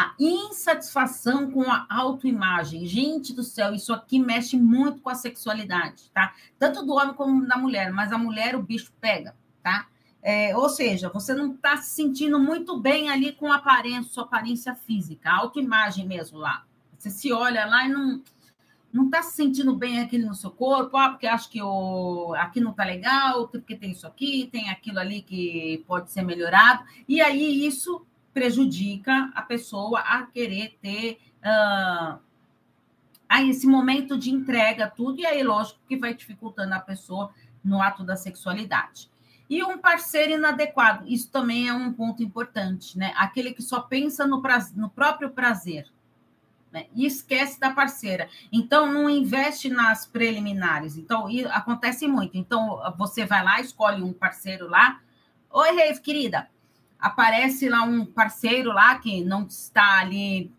A 0.00 0.14
insatisfação 0.18 1.50
com 1.50 1.70
a 1.70 1.86
autoimagem. 1.90 2.86
Gente 2.86 3.34
do 3.34 3.42
céu, 3.42 3.74
isso 3.74 3.92
aqui 3.92 4.18
mexe 4.18 4.56
muito 4.56 5.02
com 5.02 5.10
a 5.10 5.14
sexualidade, 5.14 6.10
tá? 6.14 6.34
Tanto 6.58 6.86
do 6.86 6.94
homem 6.94 7.12
como 7.12 7.46
da 7.46 7.58
mulher, 7.58 7.92
mas 7.92 8.10
a 8.10 8.16
mulher 8.16 8.56
o 8.56 8.62
bicho 8.62 8.90
pega, 8.98 9.36
tá? 9.62 9.88
É, 10.22 10.56
ou 10.56 10.70
seja, 10.70 11.10
você 11.10 11.34
não 11.34 11.52
está 11.52 11.76
se 11.76 11.90
sentindo 11.90 12.38
muito 12.38 12.80
bem 12.80 13.10
ali 13.10 13.32
com 13.32 13.52
a 13.52 13.56
aparência, 13.56 14.10
sua 14.10 14.24
aparência 14.24 14.74
física, 14.74 15.28
a 15.28 15.36
autoimagem 15.36 16.06
mesmo 16.06 16.38
lá. 16.38 16.64
Você 16.96 17.10
se 17.10 17.30
olha 17.30 17.66
lá 17.66 17.84
e 17.84 17.90
não 17.90 18.22
não 18.92 19.04
está 19.04 19.22
se 19.22 19.36
sentindo 19.36 19.76
bem 19.76 20.00
aqui 20.00 20.18
no 20.18 20.34
seu 20.34 20.50
corpo, 20.50 20.96
ah, 20.96 21.10
porque 21.10 21.26
acho 21.26 21.48
que 21.48 21.62
o, 21.62 22.34
aqui 22.36 22.58
não 22.58 22.72
está 22.72 22.84
legal, 22.84 23.46
porque 23.46 23.76
tem 23.76 23.92
isso 23.92 24.06
aqui, 24.06 24.48
tem 24.50 24.68
aquilo 24.68 24.98
ali 24.98 25.22
que 25.22 25.84
pode 25.86 26.10
ser 26.10 26.22
melhorado, 26.22 26.82
e 27.08 27.20
aí 27.20 27.64
isso 27.64 28.04
prejudica 28.32 29.30
a 29.34 29.42
pessoa 29.42 30.00
a 30.00 30.24
querer 30.26 30.78
ter 30.80 31.18
uh, 31.38 32.18
aí 33.28 33.50
esse 33.50 33.66
momento 33.66 34.18
de 34.18 34.30
entrega, 34.30 34.88
tudo, 34.88 35.20
e 35.20 35.26
aí, 35.26 35.42
lógico, 35.42 35.80
que 35.88 35.96
vai 35.96 36.14
dificultando 36.14 36.74
a 36.74 36.80
pessoa 36.80 37.32
no 37.62 37.80
ato 37.80 38.02
da 38.02 38.16
sexualidade. 38.16 39.10
E 39.48 39.62
um 39.64 39.78
parceiro 39.78 40.32
inadequado, 40.32 41.04
isso 41.08 41.30
também 41.30 41.68
é 41.68 41.74
um 41.74 41.92
ponto 41.92 42.22
importante, 42.22 42.96
né? 42.96 43.12
Aquele 43.16 43.52
que 43.52 43.62
só 43.62 43.80
pensa 43.80 44.26
no, 44.26 44.40
prazer, 44.40 44.76
no 44.76 44.88
próprio 44.88 45.30
prazer, 45.30 45.90
né? 46.70 46.86
E 46.94 47.04
esquece 47.04 47.58
da 47.58 47.70
parceira. 47.70 48.28
Então, 48.52 48.92
não 48.92 49.10
investe 49.10 49.68
nas 49.68 50.06
preliminares. 50.06 50.96
Então, 50.96 51.26
acontece 51.50 52.06
muito. 52.06 52.36
Então, 52.36 52.80
você 52.96 53.26
vai 53.26 53.42
lá, 53.42 53.60
escolhe 53.60 54.02
um 54.02 54.12
parceiro 54.12 54.68
lá. 54.68 55.00
Oi, 55.50 55.72
Reis, 55.72 55.98
querida. 55.98 56.48
Aparece 57.00 57.68
lá 57.68 57.82
um 57.82 58.04
parceiro 58.04 58.72
lá 58.72 58.98
que 58.98 59.24
não 59.24 59.44
está 59.44 60.00
ali 60.00 60.52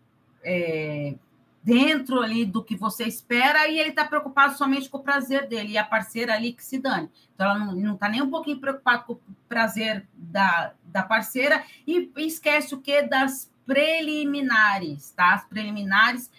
é, 0.44 1.14
dentro 1.62 2.20
ali 2.20 2.44
do 2.44 2.62
que 2.62 2.74
você 2.74 3.04
espera 3.04 3.68
e 3.68 3.78
ele 3.78 3.90
está 3.90 4.04
preocupado 4.04 4.56
somente 4.56 4.88
com 4.88 4.98
o 4.98 5.02
prazer 5.02 5.46
dele 5.46 5.72
e 5.72 5.78
a 5.78 5.84
parceira 5.84 6.34
ali 6.34 6.52
que 6.52 6.64
se 6.64 6.78
dane. 6.78 7.08
Então, 7.34 7.50
ela 7.50 7.58
não 7.74 7.94
está 7.94 8.08
nem 8.08 8.20
um 8.20 8.30
pouquinho 8.30 8.58
preocupada 8.58 9.04
com 9.04 9.12
o 9.12 9.20
prazer 9.48 10.06
da, 10.14 10.72
da 10.84 11.02
parceira 11.02 11.64
e 11.86 12.10
esquece 12.16 12.74
o 12.74 12.80
que 12.80 13.02
das 13.02 13.50
preliminares, 13.64 15.12
tá? 15.12 15.34
As 15.34 15.44
preliminares 15.44 16.30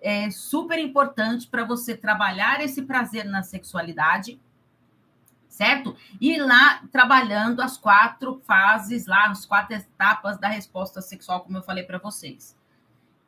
é 0.00 0.30
super 0.30 0.78
importante 0.78 1.46
para 1.46 1.62
você 1.62 1.94
trabalhar 1.94 2.62
esse 2.62 2.82
prazer 2.82 3.26
na 3.26 3.42
sexualidade, 3.42 4.40
certo? 5.60 5.94
E 6.18 6.38
lá 6.38 6.82
trabalhando 6.90 7.60
as 7.60 7.76
quatro 7.76 8.40
fases, 8.46 9.06
lá 9.06 9.26
as 9.26 9.44
quatro 9.44 9.76
etapas 9.76 10.38
da 10.38 10.48
resposta 10.48 11.02
sexual, 11.02 11.42
como 11.42 11.58
eu 11.58 11.62
falei 11.62 11.84
para 11.84 11.98
vocês. 11.98 12.56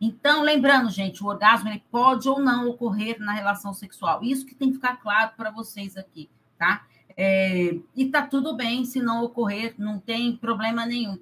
Então, 0.01 0.43
lembrando, 0.43 0.89
gente, 0.89 1.23
o 1.23 1.27
orgasmo 1.27 1.69
ele 1.69 1.85
pode 1.91 2.27
ou 2.31 2.41
não 2.41 2.71
ocorrer 2.71 3.21
na 3.21 3.33
relação 3.33 3.75
sexual. 3.75 4.25
Isso 4.25 4.47
que 4.47 4.55
tem 4.55 4.71
que 4.71 4.77
ficar 4.77 4.97
claro 4.97 5.33
para 5.37 5.51
vocês 5.51 5.95
aqui, 5.95 6.31
tá? 6.59 6.87
É, 7.19 7.77
e 7.95 8.07
tá 8.07 8.27
tudo 8.27 8.57
bem 8.57 8.87
se 8.87 9.03
não 9.03 9.23
ocorrer, 9.23 9.75
não 9.77 9.99
tem 9.99 10.35
problema 10.35 10.87
nenhum. 10.87 11.19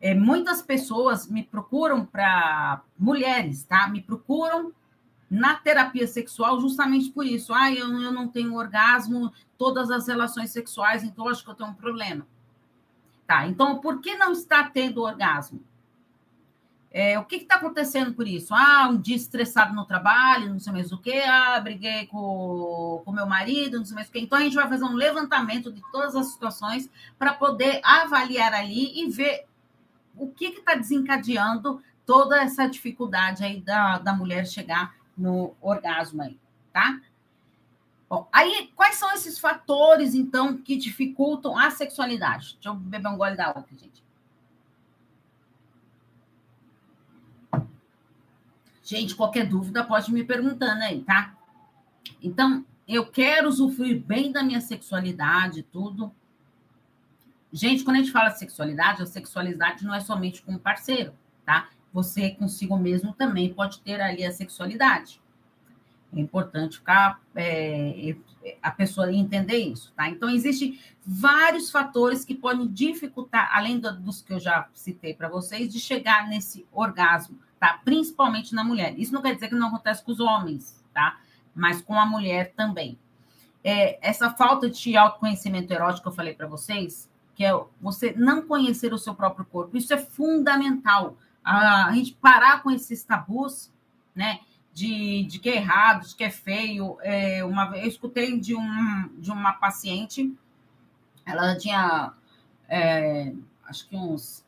É, 0.00 0.14
muitas 0.14 0.62
pessoas 0.62 1.26
me 1.26 1.42
procuram 1.42 2.06
para 2.06 2.82
mulheres, 2.96 3.64
tá? 3.64 3.88
Me 3.88 4.00
procuram 4.00 4.72
na 5.30 5.54
terapia 5.54 6.06
sexual 6.06 6.60
justamente 6.60 7.10
por 7.10 7.26
isso. 7.26 7.52
Ah, 7.52 7.72
eu, 7.72 7.88
eu 8.00 8.12
não 8.12 8.28
tenho 8.28 8.54
orgasmo, 8.54 9.32
todas 9.58 9.90
as 9.90 10.06
relações 10.08 10.50
sexuais, 10.50 11.02
então 11.02 11.28
acho 11.28 11.44
que 11.44 11.50
eu 11.50 11.54
tenho 11.54 11.70
um 11.70 11.74
problema. 11.74 12.26
Tá, 13.26 13.46
então 13.46 13.78
por 13.80 14.00
que 14.00 14.16
não 14.16 14.32
está 14.32 14.64
tendo 14.64 15.02
orgasmo? 15.02 15.62
É, 16.96 17.18
o 17.18 17.24
que 17.24 17.34
está 17.34 17.56
acontecendo 17.56 18.14
por 18.14 18.28
isso? 18.28 18.54
Ah, 18.54 18.88
um 18.88 18.96
dia 18.96 19.16
estressado 19.16 19.74
no 19.74 19.84
trabalho, 19.84 20.50
não 20.50 20.60
sei 20.60 20.72
mais 20.72 20.92
o 20.92 20.98
quê, 20.98 21.24
ah, 21.26 21.58
briguei 21.58 22.06
com 22.06 23.02
o 23.04 23.12
meu 23.12 23.26
marido, 23.26 23.78
não 23.78 23.84
sei 23.84 23.96
mais 23.96 24.08
o 24.08 24.12
quê. 24.12 24.20
Então, 24.20 24.38
a 24.38 24.42
gente 24.42 24.54
vai 24.54 24.68
fazer 24.68 24.84
um 24.84 24.94
levantamento 24.94 25.72
de 25.72 25.82
todas 25.90 26.14
as 26.14 26.26
situações 26.26 26.88
para 27.18 27.34
poder 27.34 27.80
avaliar 27.82 28.54
ali 28.54 29.02
e 29.02 29.10
ver 29.10 29.44
o 30.16 30.28
que 30.28 30.44
está 30.44 30.76
desencadeando 30.76 31.82
toda 32.06 32.40
essa 32.40 32.68
dificuldade 32.68 33.42
aí 33.42 33.60
da, 33.60 33.98
da 33.98 34.12
mulher 34.12 34.46
chegar 34.46 34.94
no 35.16 35.54
orgasmo 35.60 36.22
aí, 36.22 36.38
tá? 36.72 37.00
Bom, 38.08 38.28
aí, 38.32 38.70
quais 38.76 38.96
são 38.96 39.12
esses 39.12 39.38
fatores, 39.38 40.14
então, 40.14 40.56
que 40.58 40.76
dificultam 40.76 41.58
a 41.58 41.70
sexualidade? 41.70 42.54
Deixa 42.54 42.68
eu 42.68 42.74
beber 42.74 43.08
um 43.08 43.16
gole 43.16 43.36
da 43.36 43.48
água 43.48 43.64
gente. 43.70 44.04
Gente, 48.82 49.14
qualquer 49.14 49.48
dúvida 49.48 49.82
pode 49.82 50.12
me 50.12 50.22
perguntando 50.22 50.82
aí, 50.82 51.02
tá? 51.02 51.34
Então, 52.22 52.64
eu 52.86 53.06
quero 53.06 53.48
usufruir 53.48 53.98
bem 54.00 54.30
da 54.30 54.42
minha 54.42 54.60
sexualidade, 54.60 55.62
tudo. 55.62 56.14
Gente, 57.50 57.82
quando 57.82 57.96
a 57.96 58.00
gente 58.00 58.12
fala 58.12 58.28
de 58.28 58.38
sexualidade, 58.38 59.02
a 59.02 59.06
sexualidade 59.06 59.84
não 59.84 59.94
é 59.94 60.00
somente 60.00 60.42
com 60.42 60.54
o 60.54 60.58
parceiro, 60.58 61.14
tá? 61.46 61.70
Você 61.94 62.30
consigo 62.30 62.76
mesmo 62.76 63.14
também 63.14 63.54
pode 63.54 63.80
ter 63.80 64.00
ali 64.00 64.24
a 64.24 64.32
sexualidade. 64.32 65.22
É 66.12 66.20
importante 66.20 66.78
ficar 66.78 67.20
é, 67.34 68.16
a 68.60 68.70
pessoa 68.70 69.12
entender 69.12 69.58
isso, 69.58 69.92
tá? 69.96 70.08
Então, 70.08 70.28
existem 70.28 70.78
vários 71.04 71.70
fatores 71.70 72.24
que 72.24 72.34
podem 72.34 72.66
dificultar, 72.66 73.48
além 73.52 73.78
dos 73.78 74.22
que 74.22 74.32
eu 74.32 74.40
já 74.40 74.68
citei 74.72 75.14
para 75.14 75.28
vocês, 75.28 75.72
de 75.72 75.78
chegar 75.78 76.28
nesse 76.28 76.66
orgasmo, 76.72 77.38
tá? 77.58 77.80
Principalmente 77.84 78.54
na 78.54 78.64
mulher. 78.64 78.98
Isso 78.98 79.14
não 79.14 79.22
quer 79.22 79.34
dizer 79.34 79.48
que 79.48 79.54
não 79.54 79.68
acontece 79.68 80.04
com 80.04 80.12
os 80.12 80.20
homens, 80.20 80.84
tá? 80.92 81.20
Mas 81.54 81.80
com 81.80 81.94
a 81.94 82.04
mulher 82.04 82.52
também. 82.56 82.98
É, 83.62 83.98
essa 84.06 84.30
falta 84.30 84.68
de 84.68 84.96
autoconhecimento 84.96 85.72
erótico 85.72 86.02
que 86.02 86.08
eu 86.08 86.12
falei 86.12 86.34
para 86.34 86.46
vocês, 86.46 87.08
que 87.34 87.44
é 87.44 87.52
você 87.80 88.12
não 88.16 88.42
conhecer 88.42 88.92
o 88.92 88.98
seu 88.98 89.14
próprio 89.14 89.44
corpo. 89.44 89.76
Isso 89.76 89.92
é 89.92 89.98
fundamental. 89.98 91.16
A, 91.44 91.92
gente 91.92 92.14
parar 92.14 92.62
com 92.62 92.70
esses 92.70 93.04
tabus, 93.04 93.70
né? 94.14 94.40
De, 94.72 95.24
de 95.24 95.38
que 95.38 95.50
é 95.50 95.56
errado, 95.56 96.06
de 96.06 96.16
que 96.16 96.24
é 96.24 96.30
feio. 96.30 96.96
É, 97.02 97.44
uma 97.44 97.76
eu 97.76 97.86
escutei 97.86 98.40
de, 98.40 98.56
um, 98.56 99.10
de 99.18 99.30
uma 99.30 99.52
paciente, 99.52 100.34
ela 101.24 101.56
tinha 101.56 102.12
é, 102.68 103.32
acho 103.66 103.88
que 103.88 103.96
uns 103.96 104.44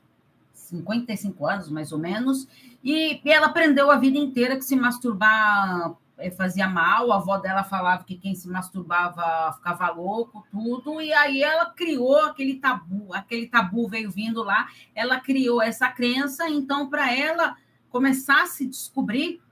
55 0.53 1.47
anos, 1.47 1.69
mais 1.69 1.93
ou 1.93 1.99
menos, 1.99 2.49
e, 2.83 3.21
e 3.25 3.31
ela 3.31 3.47
aprendeu 3.47 3.91
a 3.91 3.97
vida 3.97 4.19
inteira 4.19 4.57
que 4.57 4.65
se 4.65 4.75
masturbar 4.75 5.95
fazia 6.37 6.66
mal, 6.66 7.12
a 7.12 7.16
avó 7.16 7.38
dela 7.38 7.62
falava 7.62 8.04
que 8.04 8.16
quem 8.16 8.35
se 8.35 8.49
masturbava 8.49 9.52
ficava 9.52 9.90
louco, 9.90 10.46
tudo, 10.50 11.00
e 11.00 11.12
aí 11.12 11.42
ela 11.42 11.66
criou 11.66 12.18
aquele 12.25 12.54
tabu, 12.54 13.12
aquele 13.12 13.46
tabu 13.46 13.87
veio 13.87 14.11
vindo 14.11 14.42
lá, 14.42 14.68
ela 14.94 15.20
criou 15.20 15.61
essa 15.61 15.88
crença, 15.88 16.49
então 16.49 16.88
para 16.88 17.14
ela 17.14 17.56
começar 17.90 18.42
a 18.42 18.46
se 18.46 18.66
descobrir, 18.66 19.42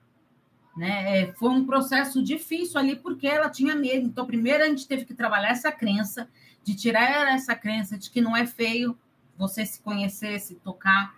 né, 0.76 1.20
é, 1.20 1.32
foi 1.34 1.50
um 1.50 1.66
processo 1.66 2.22
difícil 2.22 2.80
ali, 2.80 2.96
porque 2.96 3.26
ela 3.26 3.50
tinha 3.50 3.74
medo, 3.74 4.06
então 4.06 4.26
primeiro 4.26 4.64
a 4.64 4.66
gente 4.66 4.88
teve 4.88 5.04
que 5.04 5.14
trabalhar 5.14 5.50
essa 5.50 5.70
crença, 5.70 6.28
de 6.64 6.74
tirar 6.74 7.34
essa 7.34 7.54
crença 7.54 7.98
de 7.98 8.10
que 8.10 8.22
não 8.22 8.34
é 8.34 8.46
feio 8.46 8.98
você 9.36 9.66
se 9.66 9.80
conhecer, 9.82 10.40
se 10.40 10.54
tocar? 10.54 11.14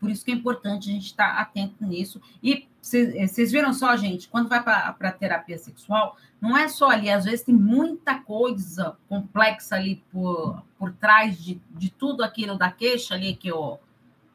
Por 0.00 0.10
isso 0.10 0.24
que 0.24 0.30
é 0.30 0.34
importante 0.34 0.88
a 0.88 0.92
gente 0.92 1.06
estar 1.06 1.38
atento 1.38 1.84
nisso. 1.84 2.20
E 2.42 2.68
vocês 2.80 3.52
viram 3.52 3.72
só, 3.72 3.96
gente, 3.96 4.28
quando 4.28 4.48
vai 4.48 4.62
para 4.62 5.12
terapia 5.12 5.58
sexual, 5.58 6.16
não 6.40 6.56
é 6.56 6.68
só 6.68 6.90
ali, 6.90 7.10
às 7.10 7.24
vezes 7.24 7.44
tem 7.44 7.54
muita 7.54 8.18
coisa 8.20 8.96
complexa 9.08 9.76
ali 9.76 10.02
por, 10.10 10.62
por 10.78 10.92
trás 10.92 11.36
de, 11.38 11.60
de 11.70 11.90
tudo 11.90 12.22
aquilo 12.22 12.56
da 12.56 12.70
queixa 12.70 13.14
ali, 13.14 13.34
que 13.34 13.52
o, 13.52 13.78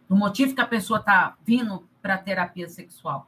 do 0.07 0.15
motivo 0.15 0.53
que 0.53 0.62
a 0.62 0.67
pessoa 0.67 1.00
está 1.00 1.35
vindo 1.45 1.88
para 2.01 2.17
terapia 2.17 2.67
sexual. 2.67 3.27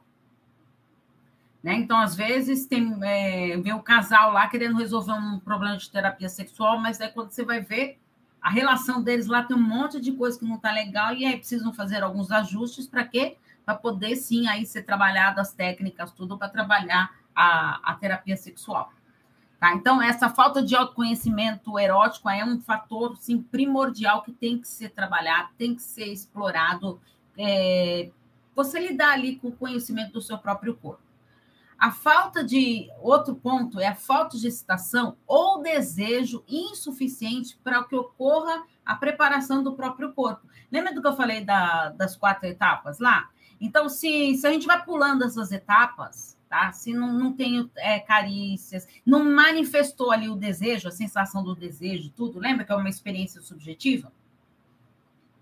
Né? 1.62 1.74
Então, 1.74 1.98
às 1.98 2.14
vezes, 2.14 2.66
tem 2.66 2.96
é, 3.02 3.56
vem 3.56 3.72
o 3.72 3.82
casal 3.82 4.32
lá 4.32 4.46
querendo 4.46 4.76
resolver 4.76 5.12
um 5.12 5.40
problema 5.40 5.76
de 5.76 5.90
terapia 5.90 6.28
sexual, 6.28 6.78
mas 6.78 7.00
aí 7.00 7.08
quando 7.08 7.30
você 7.30 7.44
vai 7.44 7.60
ver, 7.60 7.98
a 8.46 8.48
relação 8.48 9.02
deles 9.02 9.26
lá 9.26 9.42
tem 9.42 9.56
um 9.56 9.60
monte 9.60 10.00
de 10.00 10.12
coisa 10.12 10.38
que 10.38 10.44
não 10.44 10.54
está 10.54 10.70
legal 10.70 11.12
e 11.12 11.26
aí 11.26 11.36
precisam 11.36 11.72
fazer 11.72 12.04
alguns 12.04 12.30
ajustes 12.30 12.86
para 12.86 13.04
quê? 13.04 13.36
Para 13.64 13.74
poder 13.74 14.14
sim 14.14 14.46
aí 14.46 14.64
ser 14.64 14.84
trabalhado 14.84 15.40
as 15.40 15.52
técnicas, 15.52 16.12
tudo 16.12 16.38
para 16.38 16.48
trabalhar 16.48 17.10
a, 17.34 17.80
a 17.82 17.94
terapia 17.94 18.36
sexual. 18.36 18.92
Tá? 19.58 19.74
Então, 19.74 20.00
essa 20.00 20.30
falta 20.30 20.62
de 20.62 20.76
autoconhecimento 20.76 21.76
erótico 21.76 22.30
é 22.30 22.44
um 22.44 22.60
fator 22.60 23.16
sim, 23.16 23.42
primordial 23.42 24.22
que 24.22 24.30
tem 24.30 24.60
que 24.60 24.68
ser 24.68 24.90
trabalhado, 24.90 25.48
tem 25.58 25.74
que 25.74 25.82
ser 25.82 26.06
explorado. 26.06 27.00
É, 27.36 28.10
você 28.54 28.78
lidar 28.78 29.14
ali 29.14 29.34
com 29.34 29.48
o 29.48 29.56
conhecimento 29.56 30.12
do 30.12 30.22
seu 30.22 30.38
próprio 30.38 30.76
corpo. 30.76 31.02
A 31.86 31.92
falta 31.92 32.42
de. 32.42 32.90
Outro 32.98 33.36
ponto 33.36 33.78
é 33.78 33.86
a 33.86 33.94
falta 33.94 34.36
de 34.36 34.48
excitação 34.48 35.16
ou 35.24 35.62
desejo 35.62 36.42
insuficiente 36.48 37.56
para 37.62 37.84
que 37.84 37.94
ocorra 37.94 38.64
a 38.84 38.96
preparação 38.96 39.62
do 39.62 39.76
próprio 39.76 40.12
corpo. 40.12 40.48
Lembra 40.68 40.92
do 40.92 41.00
que 41.00 41.06
eu 41.06 41.14
falei 41.14 41.44
da, 41.44 41.90
das 41.90 42.16
quatro 42.16 42.48
etapas 42.48 42.98
lá? 42.98 43.30
Então, 43.60 43.88
se, 43.88 44.34
se 44.34 44.44
a 44.44 44.50
gente 44.50 44.66
vai 44.66 44.84
pulando 44.84 45.22
essas 45.22 45.52
etapas, 45.52 46.36
tá? 46.48 46.72
Se 46.72 46.92
não, 46.92 47.12
não 47.12 47.32
tem 47.32 47.70
é, 47.76 48.00
carícias, 48.00 48.84
não 49.06 49.24
manifestou 49.24 50.10
ali 50.10 50.28
o 50.28 50.34
desejo, 50.34 50.88
a 50.88 50.90
sensação 50.90 51.44
do 51.44 51.54
desejo, 51.54 52.10
tudo, 52.10 52.40
lembra 52.40 52.64
que 52.64 52.72
é 52.72 52.74
uma 52.74 52.88
experiência 52.88 53.40
subjetiva? 53.40 54.12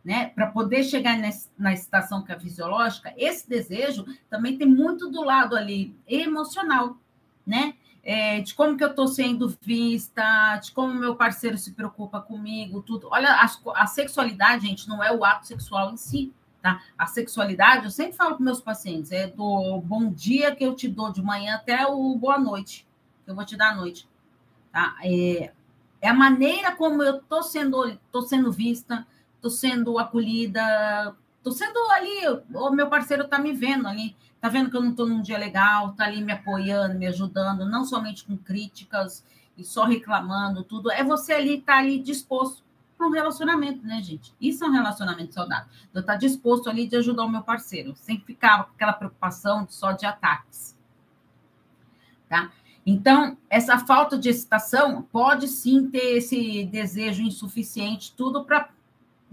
Né, 0.05 0.27
para 0.27 0.49
poder 0.49 0.85
chegar 0.85 1.19
na 1.57 1.73
excitação 1.73 2.23
que 2.23 2.31
é 2.31 2.39
fisiológica, 2.39 3.15
esse 3.17 3.49
desejo 3.49 4.05
também 4.29 4.59
tem 4.59 4.69
muito 4.69 5.11
do 5.11 5.25
lado 5.25 5.57
ali 5.57 5.97
emocional, 6.07 6.99
né? 7.47 7.75
É, 8.07 8.43
de 8.43 8.53
como 8.53 8.77
que 8.77 8.85
eu 8.85 8.91
estou 8.91 9.09
sendo 9.09 9.57
vista, 9.63 10.59
de 10.59 10.73
como 10.73 10.93
meu 10.93 11.17
parceiro 11.17 11.57
se 11.57 11.73
preocupa 11.73 12.21
comigo, 12.21 12.83
tudo. 12.83 13.09
Olha, 13.11 13.31
a, 13.31 13.49
a, 13.77 13.87
sexualidade, 13.87 14.67
gente, 14.67 14.87
não 14.87 15.03
é 15.03 15.11
o 15.11 15.25
ato 15.25 15.47
sexual 15.47 15.91
em 15.91 15.97
si, 15.97 16.31
tá? 16.61 16.83
A 16.99 17.07
sexualidade, 17.07 17.87
eu 17.87 17.91
sempre 17.91 18.13
falo 18.15 18.35
para 18.35 18.45
meus 18.45 18.61
pacientes, 18.61 19.11
é 19.11 19.27
do 19.27 19.81
bom 19.81 20.11
dia 20.11 20.55
que 20.55 20.63
eu 20.63 20.75
te 20.75 20.87
dou 20.87 21.11
de 21.11 21.23
manhã 21.23 21.55
até 21.55 21.87
o 21.87 22.15
boa 22.15 22.39
noite, 22.39 22.87
que 23.25 23.31
eu 23.31 23.35
vou 23.35 23.45
te 23.47 23.57
dar 23.57 23.71
à 23.71 23.75
noite, 23.75 24.07
tá? 24.71 24.97
É, 25.03 25.51
é 26.03 26.09
a 26.09 26.15
maneira 26.15 26.77
como 26.77 27.03
eu 27.03 27.17
estou 27.17 27.43
sendo, 27.43 27.99
tô 28.13 28.21
sendo 28.21 28.53
vista, 28.53 29.07
estou 29.45 29.51
sendo 29.51 29.99
acolhida, 29.99 31.15
estou 31.37 31.53
sendo 31.53 31.79
ali, 31.93 32.43
o 32.55 32.71
meu 32.71 32.89
parceiro 32.89 33.25
está 33.25 33.39
me 33.39 33.53
vendo 33.53 33.87
ali, 33.87 34.17
está 34.35 34.49
vendo 34.49 34.71
que 34.71 34.77
eu 34.77 34.81
não 34.81 34.91
estou 34.91 35.07
num 35.07 35.21
dia 35.21 35.37
legal, 35.37 35.91
está 35.91 36.07
ali 36.07 36.23
me 36.23 36.33
apoiando, 36.33 36.99
me 36.99 37.07
ajudando, 37.07 37.67
não 37.67 37.85
somente 37.85 38.25
com 38.25 38.37
críticas 38.39 39.25
e 39.57 39.63
só 39.63 39.85
reclamando, 39.85 40.65
tudo. 40.65 40.91
É 40.91 41.05
você 41.05 41.35
ali 41.35 41.59
estar 41.59 41.75
tá 41.75 41.79
ali 41.79 41.99
disposto 41.99 42.65
para 42.97 43.07
um 43.07 43.11
relacionamento, 43.11 43.85
né, 43.87 44.01
gente? 44.01 44.35
Isso 44.41 44.65
é 44.65 44.69
um 44.69 44.73
relacionamento 44.73 45.35
saudável. 45.35 45.67
Eu 45.93 46.03
tá 46.03 46.17
disposto 46.17 46.71
ali 46.71 46.87
de 46.87 46.97
ajudar 46.97 47.25
o 47.25 47.29
meu 47.29 47.43
parceiro, 47.43 47.95
sem 47.97 48.19
ficar 48.21 48.65
com 48.65 48.73
aquela 48.75 48.93
preocupação 48.95 49.67
só 49.69 49.93
de 49.93 50.07
ataques. 50.07 50.75
Tá? 52.29 52.51
Então, 52.87 53.37
essa 53.51 53.79
falta 53.79 54.17
de 54.17 54.29
excitação 54.29 55.03
pode 55.03 55.49
sim 55.49 55.89
ter 55.91 56.19
esse 56.19 56.65
desejo 56.65 57.23
insuficiente, 57.23 58.15
tudo 58.17 58.45
para 58.45 58.69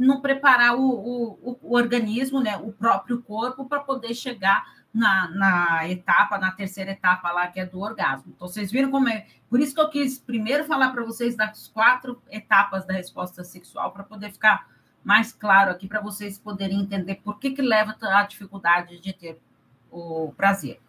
não 0.05 0.22
preparar 0.22 0.75
o, 0.75 0.84
o, 0.84 1.60
o 1.62 1.75
organismo, 1.75 2.41
né, 2.41 2.58
o 2.58 2.72
próprio 2.72 3.22
corpo, 3.22 3.65
para 3.65 3.79
poder 3.79 4.13
chegar 4.13 4.65
na, 4.93 5.29
na 5.29 5.89
etapa, 5.89 6.38
na 6.38 6.51
terceira 6.51 6.91
etapa 6.91 7.31
lá, 7.31 7.48
que 7.48 7.60
é 7.60 7.65
do 7.65 7.79
orgasmo. 7.79 8.34
Então, 8.36 8.48
vocês 8.48 8.72
viram 8.72 8.91
como 8.91 9.08
é. 9.08 9.27
Por 9.50 9.60
isso 9.60 9.74
que 9.74 9.81
eu 9.81 9.89
quis 9.89 10.17
primeiro 10.17 10.65
falar 10.65 10.91
para 10.91 11.03
vocês 11.03 11.36
das 11.36 11.67
quatro 11.67 12.22
etapas 12.29 12.86
da 12.86 12.93
resposta 12.93 13.43
sexual, 13.43 13.91
para 13.91 14.03
poder 14.03 14.31
ficar 14.31 14.67
mais 15.03 15.31
claro 15.31 15.72
aqui, 15.72 15.88
para 15.88 16.01
vocês 16.01 16.38
poderem 16.38 16.81
entender 16.81 17.15
por 17.24 17.39
que, 17.39 17.51
que 17.51 17.62
leva 17.62 17.96
a 18.01 18.24
dificuldade 18.24 19.00
de 19.00 19.13
ter 19.13 19.41
o 19.89 20.34
prazer. 20.36 20.82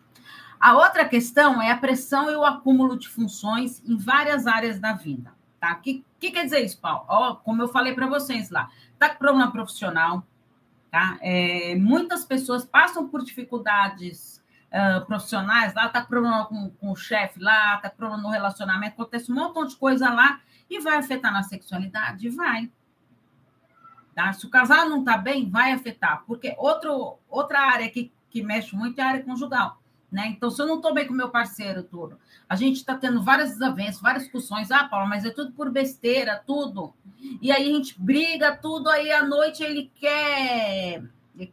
A 0.58 0.74
outra 0.74 1.04
questão 1.04 1.60
é 1.60 1.70
a 1.70 1.76
pressão 1.76 2.30
e 2.30 2.36
o 2.36 2.44
acúmulo 2.44 2.98
de 2.98 3.08
funções 3.08 3.82
em 3.84 3.96
várias 3.96 4.46
áreas 4.46 4.78
da 4.78 4.92
vida. 4.92 5.32
Tá? 5.62 5.74
O 5.74 5.80
que, 5.80 6.04
que 6.18 6.32
quer 6.32 6.42
dizer 6.42 6.58
isso, 6.58 6.80
Paulo? 6.80 7.04
Ó, 7.06 7.36
como 7.36 7.62
eu 7.62 7.68
falei 7.68 7.94
para 7.94 8.08
vocês 8.08 8.50
lá, 8.50 8.68
está 8.94 9.10
com 9.10 9.18
problema 9.20 9.52
profissional, 9.52 10.26
tá? 10.90 11.18
É, 11.20 11.76
muitas 11.76 12.24
pessoas 12.24 12.64
passam 12.64 13.08
por 13.08 13.22
dificuldades 13.22 14.42
uh, 14.72 15.06
profissionais 15.06 15.72
lá, 15.72 15.86
está 15.86 16.02
com 16.02 16.08
problema 16.08 16.46
com, 16.46 16.68
com 16.68 16.90
o 16.90 16.96
chefe 16.96 17.38
lá, 17.38 17.76
está 17.76 17.88
com 17.88 17.96
problema 17.96 18.20
no 18.20 18.28
relacionamento, 18.28 18.94
acontece 18.94 19.30
um 19.30 19.36
montão 19.36 19.64
de 19.64 19.76
coisa 19.76 20.12
lá 20.12 20.40
e 20.68 20.80
vai 20.80 20.96
afetar 20.96 21.32
na 21.32 21.44
sexualidade? 21.44 22.28
Vai. 22.30 22.68
Tá? 24.16 24.32
Se 24.32 24.44
o 24.44 24.50
casal 24.50 24.88
não 24.88 24.98
está 24.98 25.16
bem, 25.16 25.48
vai 25.48 25.70
afetar, 25.70 26.24
porque 26.26 26.56
outro, 26.58 27.20
outra 27.28 27.60
área 27.60 27.88
que, 27.88 28.12
que 28.28 28.42
mexe 28.42 28.74
muito 28.74 28.98
é 28.98 29.04
a 29.04 29.08
área 29.10 29.22
conjugal. 29.22 29.80
Né? 30.12 30.26
Então, 30.28 30.50
se 30.50 30.60
eu 30.60 30.66
não 30.66 30.76
estou 30.76 30.92
bem 30.92 31.06
com 31.06 31.14
meu 31.14 31.30
parceiro, 31.30 31.82
tudo, 31.82 32.18
a 32.46 32.54
gente 32.54 32.76
está 32.76 32.94
tendo 32.94 33.22
várias 33.22 33.52
desavenças, 33.52 33.98
várias 33.98 34.24
discussões. 34.24 34.70
Ah, 34.70 34.84
Paulo, 34.84 35.08
mas 35.08 35.24
é 35.24 35.30
tudo 35.30 35.52
por 35.52 35.70
besteira, 35.70 36.42
tudo. 36.46 36.92
E 37.40 37.50
aí 37.50 37.70
a 37.70 37.74
gente 37.74 37.98
briga, 37.98 38.54
tudo. 38.54 38.90
Aí 38.90 39.10
à 39.10 39.24
noite 39.24 39.62
ele 39.62 39.90
quer, 39.94 41.02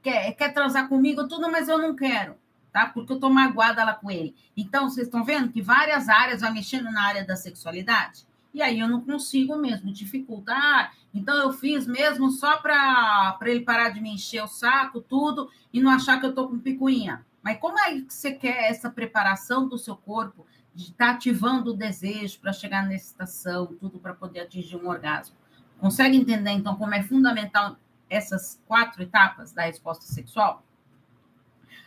quer, 0.01 0.33
quer 0.33 0.53
transar 0.53 0.89
comigo, 0.89 1.25
tudo, 1.25 1.49
mas 1.49 1.69
eu 1.69 1.77
não 1.77 1.95
quero, 1.95 2.35
tá? 2.73 2.87
Porque 2.87 3.13
eu 3.13 3.15
estou 3.15 3.29
magoada 3.29 3.81
lá 3.85 3.93
com 3.93 4.11
ele. 4.11 4.35
Então, 4.57 4.89
vocês 4.89 5.07
estão 5.07 5.23
vendo 5.23 5.53
que 5.53 5.61
várias 5.61 6.09
áreas 6.09 6.41
vai 6.41 6.51
mexendo 6.51 6.91
na 6.91 7.07
área 7.07 7.25
da 7.25 7.37
sexualidade. 7.37 8.27
E 8.53 8.61
aí 8.61 8.79
eu 8.79 8.89
não 8.89 8.99
consigo 8.99 9.55
mesmo, 9.55 9.93
dificulta. 9.93 10.51
Ah, 10.53 10.91
então 11.13 11.37
eu 11.37 11.53
fiz 11.53 11.87
mesmo 11.87 12.29
só 12.29 12.57
para 12.57 13.37
ele 13.43 13.61
parar 13.61 13.89
de 13.89 14.01
me 14.01 14.09
encher 14.09 14.43
o 14.43 14.47
saco, 14.47 14.99
tudo, 14.99 15.49
e 15.71 15.79
não 15.79 15.89
achar 15.91 16.19
que 16.19 16.25
eu 16.25 16.31
estou 16.31 16.49
com 16.49 16.59
picuinha. 16.59 17.23
Mas 17.41 17.57
como 17.59 17.79
é 17.79 18.01
que 18.01 18.13
você 18.13 18.31
quer 18.31 18.69
essa 18.69 18.89
preparação 18.89 19.67
do 19.67 19.77
seu 19.77 19.95
corpo 19.95 20.45
de 20.73 20.91
estar 20.91 21.07
tá 21.07 21.11
ativando 21.13 21.71
o 21.71 21.77
desejo 21.77 22.39
para 22.39 22.53
chegar 22.53 22.83
na 22.83 22.93
excitação, 22.93 23.67
tudo 23.79 23.99
para 23.99 24.13
poder 24.13 24.41
atingir 24.41 24.75
um 24.75 24.87
orgasmo? 24.87 25.35
Consegue 25.79 26.17
entender, 26.17 26.51
então, 26.51 26.75
como 26.75 26.93
é 26.93 27.01
fundamental 27.01 27.77
essas 28.09 28.61
quatro 28.67 29.01
etapas 29.01 29.51
da 29.51 29.63
resposta 29.63 30.05
sexual? 30.05 30.63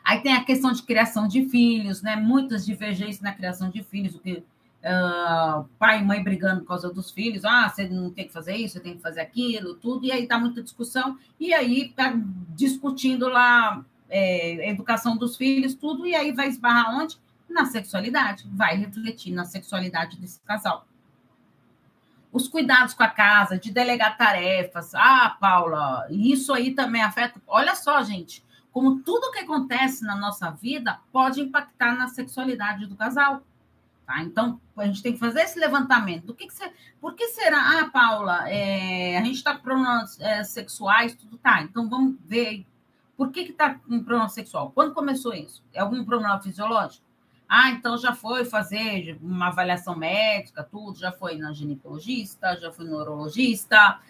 Aí 0.05 0.21
tem 0.21 0.35
a 0.35 0.45
questão 0.45 0.73
de 0.73 0.83
criação 0.83 1.29
de 1.29 1.49
filhos, 1.49 2.03
né? 2.03 2.17
Muitas 2.17 2.65
divergências 2.65 3.21
na 3.21 3.33
criação 3.33 3.71
de 3.71 3.83
filhos, 3.85 4.15
o 4.15 4.19
que 4.19 4.45
uh, 4.83 5.65
pai 5.79 6.01
e 6.01 6.05
mãe 6.05 6.23
brigando 6.23 6.63
por 6.63 6.69
causa 6.69 6.93
dos 6.93 7.11
filhos, 7.11 7.45
ah, 7.45 7.69
você 7.69 7.89
não 7.89 8.11
tem 8.11 8.27
que 8.27 8.33
fazer 8.33 8.57
isso, 8.57 8.75
você 8.75 8.81
tem 8.81 8.97
que 8.97 9.03
fazer 9.03 9.21
aquilo, 9.21 9.75
tudo, 9.75 10.05
e 10.05 10.13
aí 10.13 10.27
tá 10.27 10.39
muita 10.39 10.63
discussão, 10.63 11.17
e 11.39 11.55
aí 11.55 11.93
tá 11.95 12.15
discutindo 12.49 13.29
lá 13.29 13.85
é, 14.13 14.69
educação 14.69 15.17
dos 15.17 15.37
filhos, 15.37 15.75
tudo, 15.75 16.07
e 16.07 16.15
aí 16.15 16.33
vai 16.33 16.49
esbarrar 16.49 16.95
onde? 16.95 17.19
Na 17.49 17.65
sexualidade, 17.65 18.45
vai 18.53 18.77
refletir 18.77 19.33
na 19.33 19.45
sexualidade 19.45 20.19
desse 20.19 20.41
casal. 20.41 20.87
Os 22.31 22.47
cuidados 22.47 22.95
com 22.95 23.03
a 23.03 23.09
casa, 23.09 23.59
de 23.59 23.71
delegar 23.71 24.17
tarefas. 24.17 24.95
Ah, 24.95 25.37
Paula, 25.41 26.07
isso 26.11 26.53
aí 26.53 26.75
também 26.75 27.03
afeta. 27.03 27.41
Olha 27.47 27.75
só, 27.75 28.03
gente, 28.03 28.45
como 28.71 29.01
tudo 29.01 29.31
que 29.33 29.41
acontece 29.41 30.05
na 30.05 30.17
nossa 30.17 30.51
vida 30.51 30.99
pode 31.11 31.41
impactar 31.41 31.97
na 31.97 32.09
sexualidade 32.09 32.87
do 32.87 32.97
casal. 32.97 33.43
Tá? 34.07 34.23
Então, 34.23 34.61
a 34.77 34.87
gente 34.87 35.03
tem 35.03 35.13
que 35.13 35.19
fazer 35.19 35.43
esse 35.43 35.59
levantamento. 35.59 36.27
Do 36.27 36.35
que, 36.35 36.47
que 36.47 36.55
você, 36.55 36.73
por 37.01 37.15
que 37.15 37.29
será? 37.29 37.81
Ah, 37.81 37.91
Paula, 37.91 38.49
é, 38.49 39.19
a 39.19 39.25
gente 39.25 39.37
está 39.37 39.55
com 39.55 39.63
problemas 39.63 40.19
é, 40.21 40.43
sexuais, 40.43 41.15
tudo 41.15 41.37
tá. 41.37 41.63
Então, 41.63 41.89
vamos 41.89 42.17
ver 42.25 42.67
por 43.23 43.31
que 43.31 43.43
está 43.43 43.75
com 43.75 44.03
problema 44.03 44.29
sexual? 44.29 44.73
Quando 44.73 44.93
começou 44.93 45.33
isso? 45.33 45.63
É 45.73 45.81
algum 45.81 46.05
problema 46.05 46.41
fisiológico? 46.41 47.07
Ah, 47.49 47.71
então 47.71 47.97
já 47.97 48.13
foi 48.13 48.45
fazer 48.45 49.17
uma 49.23 49.47
avaliação 49.47 49.97
médica, 49.97 50.65
tudo, 50.65 50.99
já 50.99 51.13
foi 51.13 51.37
na 51.37 51.53
ginecologista, 51.53 52.59
já 52.59 52.73
foi 52.73 52.85
no 52.85 52.97
urologista, 52.97 54.01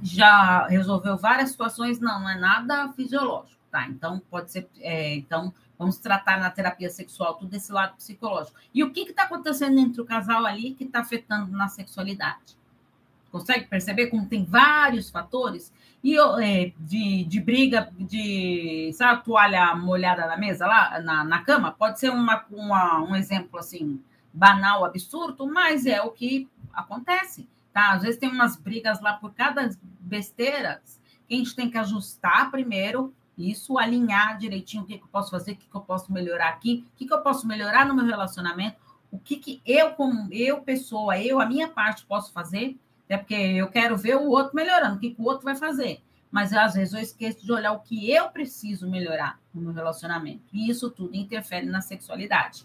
já 0.00 0.66
resolveu 0.68 1.18
várias 1.18 1.50
situações, 1.50 2.00
não, 2.00 2.18
não 2.18 2.30
é 2.30 2.38
nada 2.38 2.90
fisiológico, 2.94 3.60
tá? 3.70 3.86
Então 3.88 4.22
pode 4.30 4.50
ser, 4.50 4.70
é, 4.78 5.16
então 5.16 5.52
vamos 5.78 5.98
tratar 5.98 6.40
na 6.40 6.50
terapia 6.50 6.88
sexual 6.88 7.34
todo 7.34 7.52
esse 7.52 7.70
lado 7.70 7.94
psicológico. 7.96 8.58
E 8.72 8.82
o 8.82 8.90
que 8.90 9.00
está 9.00 9.24
acontecendo 9.24 9.78
entre 9.78 10.00
o 10.00 10.06
casal 10.06 10.46
ali 10.46 10.72
que 10.72 10.84
está 10.84 11.00
afetando 11.00 11.52
na 11.52 11.68
sexualidade? 11.68 12.56
Consegue 13.30 13.66
perceber 13.66 14.08
como 14.08 14.26
tem 14.26 14.44
vários 14.44 15.10
fatores? 15.10 15.72
E 16.02 16.16
é, 16.18 16.72
de, 16.78 17.24
de 17.24 17.40
briga, 17.40 17.92
de 17.98 18.90
sabe, 18.94 19.24
toalha 19.24 19.74
molhada 19.74 20.26
na 20.26 20.36
mesa, 20.36 20.66
lá 20.66 21.00
na, 21.00 21.24
na 21.24 21.44
cama, 21.44 21.72
pode 21.72 22.00
ser 22.00 22.10
uma, 22.10 22.44
uma, 22.50 23.02
um 23.02 23.14
exemplo 23.14 23.58
assim, 23.58 24.02
banal, 24.32 24.84
absurdo, 24.84 25.46
mas 25.46 25.86
é 25.86 26.00
o 26.00 26.10
que 26.10 26.48
acontece. 26.72 27.48
Tá? 27.72 27.92
Às 27.92 28.02
vezes 28.02 28.18
tem 28.18 28.30
umas 28.30 28.56
brigas 28.56 29.00
lá 29.00 29.12
por 29.12 29.32
cada 29.32 29.68
besteira 30.00 30.82
que 31.28 31.34
a 31.34 31.38
gente 31.38 31.54
tem 31.54 31.70
que 31.70 31.78
ajustar 31.78 32.50
primeiro 32.50 33.14
isso, 33.38 33.78
alinhar 33.78 34.36
direitinho 34.36 34.82
o 34.82 34.86
que, 34.86 34.98
que 34.98 35.04
eu 35.04 35.08
posso 35.08 35.30
fazer, 35.30 35.52
o 35.52 35.56
que, 35.56 35.66
que 35.66 35.76
eu 35.76 35.80
posso 35.80 36.12
melhorar 36.12 36.48
aqui, 36.48 36.84
o 36.94 36.98
que, 36.98 37.06
que 37.06 37.14
eu 37.14 37.22
posso 37.22 37.46
melhorar 37.46 37.86
no 37.86 37.94
meu 37.94 38.04
relacionamento, 38.04 38.76
o 39.10 39.18
que, 39.18 39.36
que 39.36 39.62
eu, 39.64 39.90
como 39.92 40.28
eu, 40.32 40.60
pessoa, 40.60 41.18
eu, 41.18 41.40
a 41.40 41.46
minha 41.46 41.68
parte, 41.68 42.04
posso 42.04 42.32
fazer 42.32 42.76
Até 43.10 43.18
porque 43.18 43.34
eu 43.34 43.66
quero 43.66 43.96
ver 43.96 44.14
o 44.14 44.28
outro 44.28 44.54
melhorando, 44.54 44.94
o 44.94 45.00
que 45.00 45.16
o 45.18 45.24
outro 45.24 45.44
vai 45.44 45.56
fazer. 45.56 46.00
Mas 46.30 46.52
às 46.52 46.74
vezes 46.74 46.94
eu 46.94 47.00
esqueço 47.00 47.44
de 47.44 47.50
olhar 47.50 47.72
o 47.72 47.80
que 47.80 48.08
eu 48.08 48.28
preciso 48.28 48.88
melhorar 48.88 49.40
no 49.52 49.62
meu 49.62 49.72
relacionamento. 49.72 50.44
E 50.52 50.70
isso 50.70 50.88
tudo 50.88 51.16
interfere 51.16 51.66
na 51.66 51.80
sexualidade. 51.80 52.64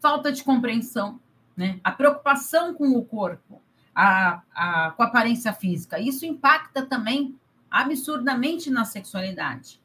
Falta 0.00 0.30
de 0.30 0.44
compreensão, 0.44 1.18
né? 1.56 1.80
A 1.82 1.90
preocupação 1.90 2.74
com 2.74 2.96
o 2.96 3.04
corpo, 3.04 3.60
a, 3.92 4.40
a, 4.54 4.92
com 4.92 5.02
a 5.02 5.06
aparência 5.06 5.52
física. 5.52 5.98
Isso 5.98 6.24
impacta 6.24 6.86
também 6.86 7.36
absurdamente 7.68 8.70
na 8.70 8.84
sexualidade. 8.84 9.80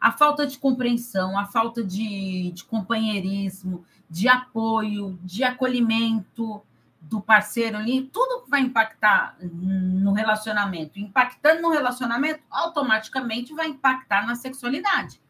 A 0.00 0.10
falta 0.10 0.44
de 0.48 0.58
compreensão, 0.58 1.38
a 1.38 1.46
falta 1.46 1.84
de, 1.84 2.50
de 2.50 2.64
companheirismo, 2.64 3.84
de 4.10 4.26
apoio, 4.26 5.16
de 5.22 5.44
acolhimento 5.44 6.60
do 7.08 7.20
parceiro 7.20 7.76
ali, 7.76 8.02
tudo 8.12 8.44
vai 8.48 8.60
impactar 8.60 9.36
no 9.40 10.12
relacionamento. 10.12 10.98
Impactando 10.98 11.62
no 11.62 11.70
relacionamento, 11.70 12.40
automaticamente 12.50 13.54
vai 13.54 13.68
impactar 13.68 14.26
na 14.26 14.34
sexualidade. 14.34 15.20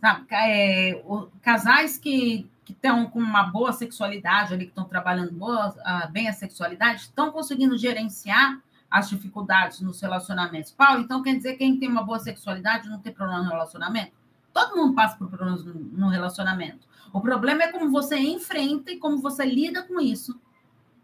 Sabe? 0.00 0.26
É, 0.30 1.02
o, 1.04 1.28
casais 1.42 1.98
que 1.98 2.50
estão 2.66 3.06
com 3.06 3.18
uma 3.18 3.44
boa 3.44 3.72
sexualidade 3.72 4.54
ali, 4.54 4.64
que 4.64 4.70
estão 4.70 4.84
trabalhando 4.84 5.32
boa, 5.32 5.74
bem 6.10 6.28
a 6.28 6.32
sexualidade, 6.32 7.02
estão 7.02 7.30
conseguindo 7.30 7.76
gerenciar 7.76 8.60
as 8.90 9.08
dificuldades 9.08 9.80
nos 9.80 10.00
relacionamentos. 10.00 10.72
Paulo, 10.72 11.02
então 11.02 11.22
quer 11.22 11.36
dizer 11.36 11.52
que 11.52 11.58
quem 11.58 11.78
tem 11.78 11.88
uma 11.88 12.02
boa 12.02 12.18
sexualidade 12.18 12.88
não 12.88 12.98
tem 12.98 13.12
problema 13.12 13.42
no 13.42 13.50
relacionamento? 13.50 14.12
Todo 14.52 14.76
mundo 14.76 14.94
passa 14.94 15.16
por 15.16 15.28
problemas 15.28 15.64
no 15.64 16.08
relacionamento. 16.08 16.88
O 17.12 17.20
problema 17.20 17.64
é 17.64 17.72
como 17.72 17.90
você 17.90 18.16
enfrenta 18.18 18.92
e 18.92 18.98
como 18.98 19.18
você 19.18 19.44
lida 19.44 19.82
com 19.82 20.00
isso, 20.00 20.40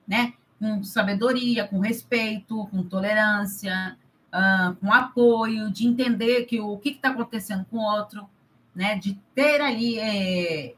né? 0.06 0.34
Com 0.58 0.82
sabedoria, 0.82 1.66
com 1.66 1.80
respeito, 1.80 2.66
com 2.68 2.82
tolerância, 2.82 3.96
uh, 4.32 4.74
com 4.76 4.92
apoio, 4.92 5.70
de 5.70 5.86
entender 5.86 6.44
que 6.44 6.60
o 6.60 6.78
que 6.78 6.90
está 6.90 7.10
acontecendo 7.10 7.66
com 7.70 7.78
o 7.78 7.96
outro, 7.96 8.28
né? 8.74 8.96
De 8.96 9.14
ter 9.34 9.60
ali 9.60 9.98
é, 9.98 10.74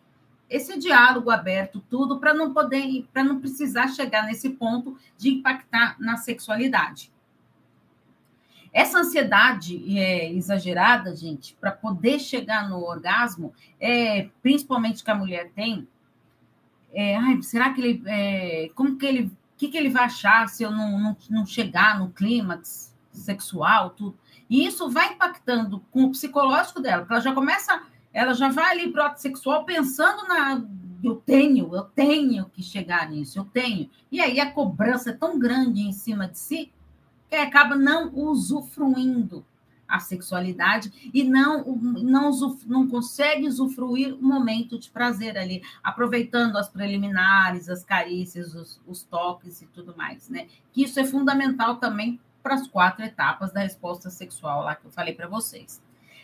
esse 0.48 0.78
diálogo 0.78 1.30
aberto, 1.30 1.84
tudo, 1.90 2.18
para 2.18 2.32
não 2.32 2.54
poder, 2.54 3.06
para 3.12 3.22
não 3.22 3.40
precisar 3.40 3.88
chegar 3.88 4.24
nesse 4.24 4.50
ponto 4.50 4.96
de 5.16 5.30
impactar 5.30 5.96
na 5.98 6.16
sexualidade. 6.16 7.12
Essa 8.72 8.98
ansiedade 8.98 9.98
é, 9.98 10.32
exagerada, 10.32 11.14
gente, 11.14 11.56
para 11.60 11.70
poder 11.70 12.18
chegar 12.18 12.68
no 12.68 12.82
orgasmo, 12.82 13.52
é, 13.80 14.28
principalmente 14.42 15.02
que 15.02 15.10
a 15.10 15.14
mulher 15.14 15.50
tem, 15.54 15.86
é, 16.92 17.16
ai, 17.16 17.42
será 17.42 17.72
que 17.72 17.80
ele, 17.80 18.02
é, 18.06 18.70
como 18.74 18.96
que 18.96 19.06
ele, 19.06 19.32
que, 19.56 19.68
que 19.68 19.76
ele 19.76 19.90
vai 19.90 20.04
achar 20.04 20.48
se 20.48 20.62
eu 20.62 20.70
não, 20.70 20.98
não, 20.98 21.16
não 21.30 21.46
chegar 21.46 21.98
no 21.98 22.10
clímax 22.10 22.96
sexual, 23.12 23.90
tudo? 23.90 24.16
E 24.48 24.66
isso 24.66 24.88
vai 24.90 25.12
impactando 25.12 25.80
com 25.90 26.04
o 26.04 26.10
psicológico 26.10 26.80
dela, 26.80 27.02
porque 27.02 27.12
ela 27.12 27.22
já 27.22 27.34
começa 27.34 27.82
ela 28.12 28.34
já 28.34 28.48
vai 28.48 28.72
ali 28.72 28.90
para 28.90 29.02
o 29.02 29.06
ato 29.06 29.20
sexual 29.20 29.64
pensando 29.64 30.26
na. 30.26 30.62
Eu 31.04 31.16
tenho, 31.16 31.74
eu 31.74 31.82
tenho 31.82 32.46
que 32.46 32.62
chegar 32.62 33.08
nisso, 33.08 33.38
eu 33.38 33.44
tenho. 33.44 33.88
E 34.10 34.20
aí 34.20 34.40
a 34.40 34.50
cobrança 34.50 35.10
é 35.10 35.12
tão 35.12 35.38
grande 35.38 35.82
em 35.82 35.92
cima 35.92 36.26
de 36.26 36.38
si 36.38 36.72
acaba 37.36 37.76
não 37.76 38.12
usufruindo 38.14 39.44
a 39.88 39.98
sexualidade 39.98 41.10
e 41.14 41.24
não, 41.24 41.64
não, 41.64 42.30
não 42.66 42.86
consegue 42.86 43.48
usufruir 43.48 44.14
o 44.14 44.22
momento 44.22 44.78
de 44.78 44.90
prazer 44.90 45.38
ali, 45.38 45.62
aproveitando 45.82 46.58
as 46.58 46.68
preliminares, 46.68 47.70
as 47.70 47.82
carícias, 47.82 48.54
os, 48.54 48.80
os 48.86 49.02
toques 49.02 49.62
e 49.62 49.66
tudo 49.66 49.96
mais, 49.96 50.28
né? 50.28 50.46
Que 50.72 50.84
isso 50.84 51.00
é 51.00 51.04
fundamental 51.04 51.76
também 51.76 52.20
para 52.42 52.54
as 52.54 52.68
quatro 52.68 53.04
etapas 53.04 53.50
da 53.50 53.60
resposta 53.60 54.10
sexual 54.10 54.62
lá 54.62 54.74
que 54.74 54.84
eu 54.84 54.90
falei 54.90 55.14
para 55.14 55.26
vocês. 55.26 55.82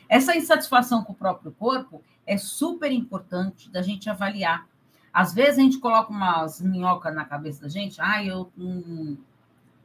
Essa 0.09 0.37
insatisfação 0.37 1.03
com 1.03 1.13
o 1.13 1.17
próprio 1.17 1.51
corpo 1.53 2.03
é 2.27 2.37
super 2.37 2.93
importante 2.93 3.71
da 3.71 3.81
gente 3.81 4.11
avaliar. 4.11 4.67
Às 5.13 5.33
vezes 5.33 5.59
a 5.59 5.63
gente 5.63 5.79
coloca 5.79 6.11
umas 6.11 6.61
minhocas 6.61 7.15
na 7.15 7.25
cabeça 7.25 7.63
da 7.63 7.69
gente, 7.69 8.01
ah, 8.01 8.23
eu, 8.23 8.51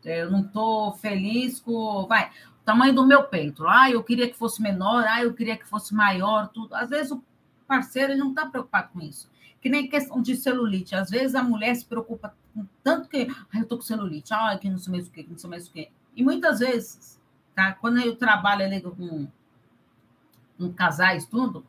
eu 0.03 0.31
não 0.31 0.41
estou 0.41 0.93
feliz 0.93 1.59
com. 1.59 2.05
Vai, 2.07 2.29
o 2.61 2.65
tamanho 2.65 2.93
do 2.93 3.05
meu 3.05 3.23
peito. 3.23 3.67
Ah, 3.67 3.89
eu 3.89 4.03
queria 4.03 4.29
que 4.29 4.37
fosse 4.37 4.61
menor, 4.61 5.05
ah, 5.07 5.23
eu 5.23 5.33
queria 5.33 5.57
que 5.57 5.67
fosse 5.67 5.93
maior, 5.93 6.49
tudo. 6.49 6.75
Às 6.75 6.89
vezes 6.89 7.11
o 7.11 7.23
parceiro 7.67 8.13
ele 8.13 8.19
não 8.19 8.29
está 8.29 8.45
preocupado 8.45 8.89
com 8.93 9.01
isso. 9.01 9.29
Que 9.61 9.69
nem 9.69 9.89
questão 9.89 10.21
de 10.21 10.35
celulite. 10.35 10.95
Às 10.95 11.09
vezes 11.09 11.35
a 11.35 11.43
mulher 11.43 11.75
se 11.75 11.85
preocupa 11.85 12.33
com 12.53 12.65
tanto 12.83 13.09
que, 13.09 13.27
ah, 13.51 13.59
eu 13.59 13.65
tô 13.65 13.77
com 13.77 13.83
celulite, 13.83 14.33
ah, 14.33 14.57
que 14.57 14.69
não 14.69 14.77
sei 14.77 14.91
mais 14.91 15.07
o 15.07 15.11
que, 15.11 15.23
que 15.23 15.29
não 15.29 15.37
sei 15.37 15.49
mais 15.49 15.67
o 15.67 15.71
que. 15.71 15.89
E 16.15 16.23
muitas 16.23 16.59
vezes, 16.59 17.19
tá? 17.53 17.73
Quando 17.73 17.99
eu 17.99 18.15
trabalho 18.15 18.65
ali 18.65 18.81
com 18.81 19.27
em 20.59 20.73
casais, 20.73 21.25
tudo, 21.25 21.65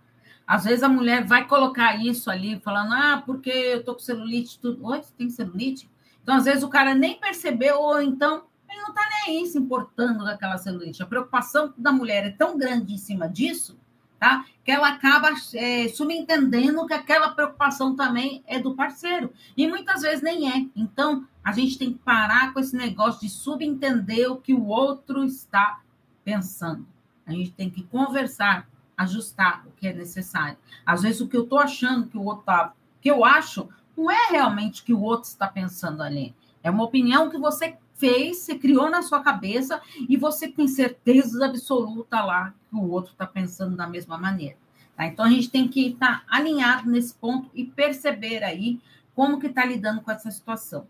às 0.47 0.65
vezes 0.65 0.83
a 0.83 0.89
mulher 0.89 1.25
vai 1.25 1.47
colocar 1.47 1.95
isso 2.05 2.31
ali, 2.31 2.59
falando, 2.61 2.93
ah, 2.93 3.23
porque 3.25 3.51
eu 3.51 3.85
tô 3.85 3.95
com 3.95 4.01
celulite, 4.01 4.59
tudo. 4.59 4.85
Oi, 4.87 5.01
tem 5.17 5.31
celulite? 5.31 5.90
Então, 6.23 6.37
às 6.37 6.45
vezes, 6.45 6.63
o 6.63 6.69
cara 6.69 6.95
nem 6.95 7.19
percebeu, 7.19 7.81
ou 7.81 8.01
então 8.01 8.45
ele 8.69 8.81
não 8.83 8.95
tá 8.95 9.03
nem 9.27 9.39
aí 9.41 9.47
se 9.47 9.59
importando 9.59 10.21
com 10.21 10.27
aquela 10.27 10.59
celulite. 10.59 11.03
A 11.03 11.07
preocupação 11.07 11.75
da 11.77 11.91
mulher 11.91 12.27
é 12.27 12.31
tão 12.31 12.57
grande 12.57 12.95
em 12.95 12.99
cima 12.99 13.29
disso, 13.29 13.77
tá? 14.19 14.45
Que 14.65 14.71
ela 14.71 14.89
acaba 14.89 15.31
é, 15.55 15.89
subentendendo 15.89 16.87
que 16.87 16.95
aquela 16.95 17.31
preocupação 17.31 17.97
também 17.97 18.45
é 18.47 18.61
do 18.61 18.75
parceiro. 18.75 19.33
E 19.57 19.67
muitas 19.67 20.03
vezes 20.03 20.23
nem 20.23 20.51
é. 20.51 20.67
Então, 20.77 21.27
a 21.43 21.53
gente 21.53 21.79
tem 21.79 21.93
que 21.93 21.99
parar 21.99 22.53
com 22.53 22.61
esse 22.61 22.77
negócio 22.77 23.21
de 23.21 23.29
subentender 23.29 24.31
o 24.31 24.37
que 24.37 24.55
o 24.55 24.67
outro 24.67 25.25
está 25.25 25.81
pensando. 26.25 26.87
A 27.27 27.33
gente 27.33 27.51
tem 27.53 27.69
que 27.69 27.83
conversar 27.83 28.69
ajustar 29.01 29.67
o 29.67 29.71
que 29.73 29.89
é 29.89 29.95
necessário. 29.95 30.59
Às 30.85 31.03
vezes 31.03 31.23
o 31.23 31.29
que 31.29 31.37
eu 31.37 31.45
estou 31.45 31.59
achando 31.59 32.07
que 32.07 32.19
o 32.19 32.25
outro 32.25 32.41
está, 32.41 32.75
que 33.01 33.11
eu 33.11 33.25
acho, 33.25 33.67
não 34.01 34.11
é 34.11 34.31
realmente 34.31 34.81
o 34.81 34.85
que 34.85 34.95
o 34.95 35.03
outro 35.03 35.29
está 35.29 35.47
pensando 35.47 36.03
ali. 36.03 36.35
É 36.63 36.71
uma 36.71 36.85
opinião 36.85 37.29
que 37.29 37.37
você 37.37 37.77
fez, 37.95 38.39
você 38.39 38.59
criou 38.59 38.89
na 38.91 39.03
sua 39.03 39.21
cabeça 39.21 39.81
e 40.09 40.17
você 40.17 40.49
tem 40.49 40.67
certeza 40.67 41.45
absoluta 41.45 42.25
lá 42.25 42.55
que 42.71 42.77
o 42.77 42.91
outro 42.91 43.13
está 43.13 43.27
pensando 43.27 43.77
da 43.77 43.87
mesma 43.87 44.17
maneira. 44.17 44.57
Tá? 44.97 45.07
Então 45.07 45.25
a 45.25 45.29
gente 45.29 45.51
tem 45.51 45.69
que 45.69 45.89
estar 45.89 46.25
alinhado 46.27 46.91
nesse 46.91 47.15
ponto 47.15 47.51
e 47.55 47.65
perceber 47.65 48.43
aí 48.43 48.81
como 49.15 49.39
que 49.39 49.49
está 49.49 49.67
lidando 49.67 50.01
com 50.01 50.11
essa 50.11 50.31
situação. 50.31 50.87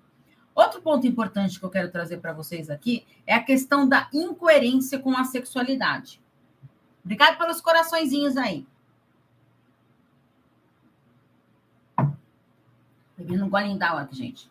Outro 0.55 0.81
ponto 0.81 1.07
importante 1.07 1.59
que 1.59 1.65
eu 1.65 1.71
quero 1.71 1.91
trazer 1.91 2.19
para 2.19 2.33
vocês 2.33 2.71
aqui 2.71 3.05
é 3.27 3.35
a 3.35 3.43
questão 3.43 3.89
da 3.89 4.09
incoerência 4.13 4.99
com 5.01 5.17
a 5.17 5.25
sexualidade. 5.25 6.21
Obrigado 7.05 7.39
pelos 7.39 7.61
coraçõezinhos 7.61 8.37
aí. 8.37 8.67
Bebendo 13.21 13.45
um 13.45 13.51
golinho 13.51 13.79
d'água 13.79 14.01
aqui, 14.01 14.17
gente. 14.17 14.51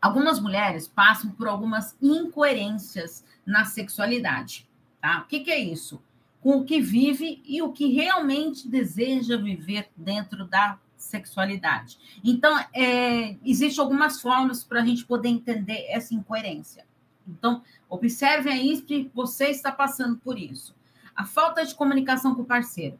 Algumas 0.00 0.38
mulheres 0.38 0.86
passam 0.86 1.30
por 1.32 1.48
algumas 1.48 1.96
incoerências 2.00 3.24
na 3.44 3.64
sexualidade, 3.64 4.68
tá? 5.00 5.22
O 5.22 5.26
que, 5.26 5.40
que 5.40 5.50
é 5.50 5.58
isso? 5.58 6.00
Com 6.40 6.58
o 6.58 6.64
que 6.64 6.80
vive 6.80 7.42
e 7.44 7.60
o 7.62 7.72
que 7.72 7.88
realmente 7.88 8.68
deseja 8.68 9.36
viver 9.36 9.90
dentro 9.96 10.44
da 10.44 10.78
sexualidade. 10.96 11.98
Então, 12.22 12.56
é, 12.72 13.36
existem 13.44 13.82
algumas 13.82 14.20
formas 14.20 14.62
para 14.62 14.80
a 14.80 14.84
gente 14.84 15.04
poder 15.04 15.30
entender 15.30 15.84
essa 15.88 16.14
incoerência. 16.14 16.86
Então, 17.26 17.60
observe 17.88 18.50
aí 18.50 18.76
se 18.86 19.10
você 19.12 19.46
está 19.48 19.72
passando 19.72 20.16
por 20.18 20.38
isso 20.38 20.74
a 21.16 21.24
falta 21.24 21.64
de 21.64 21.74
comunicação 21.74 22.34
com 22.34 22.42
o 22.42 22.46
parceiro, 22.46 22.98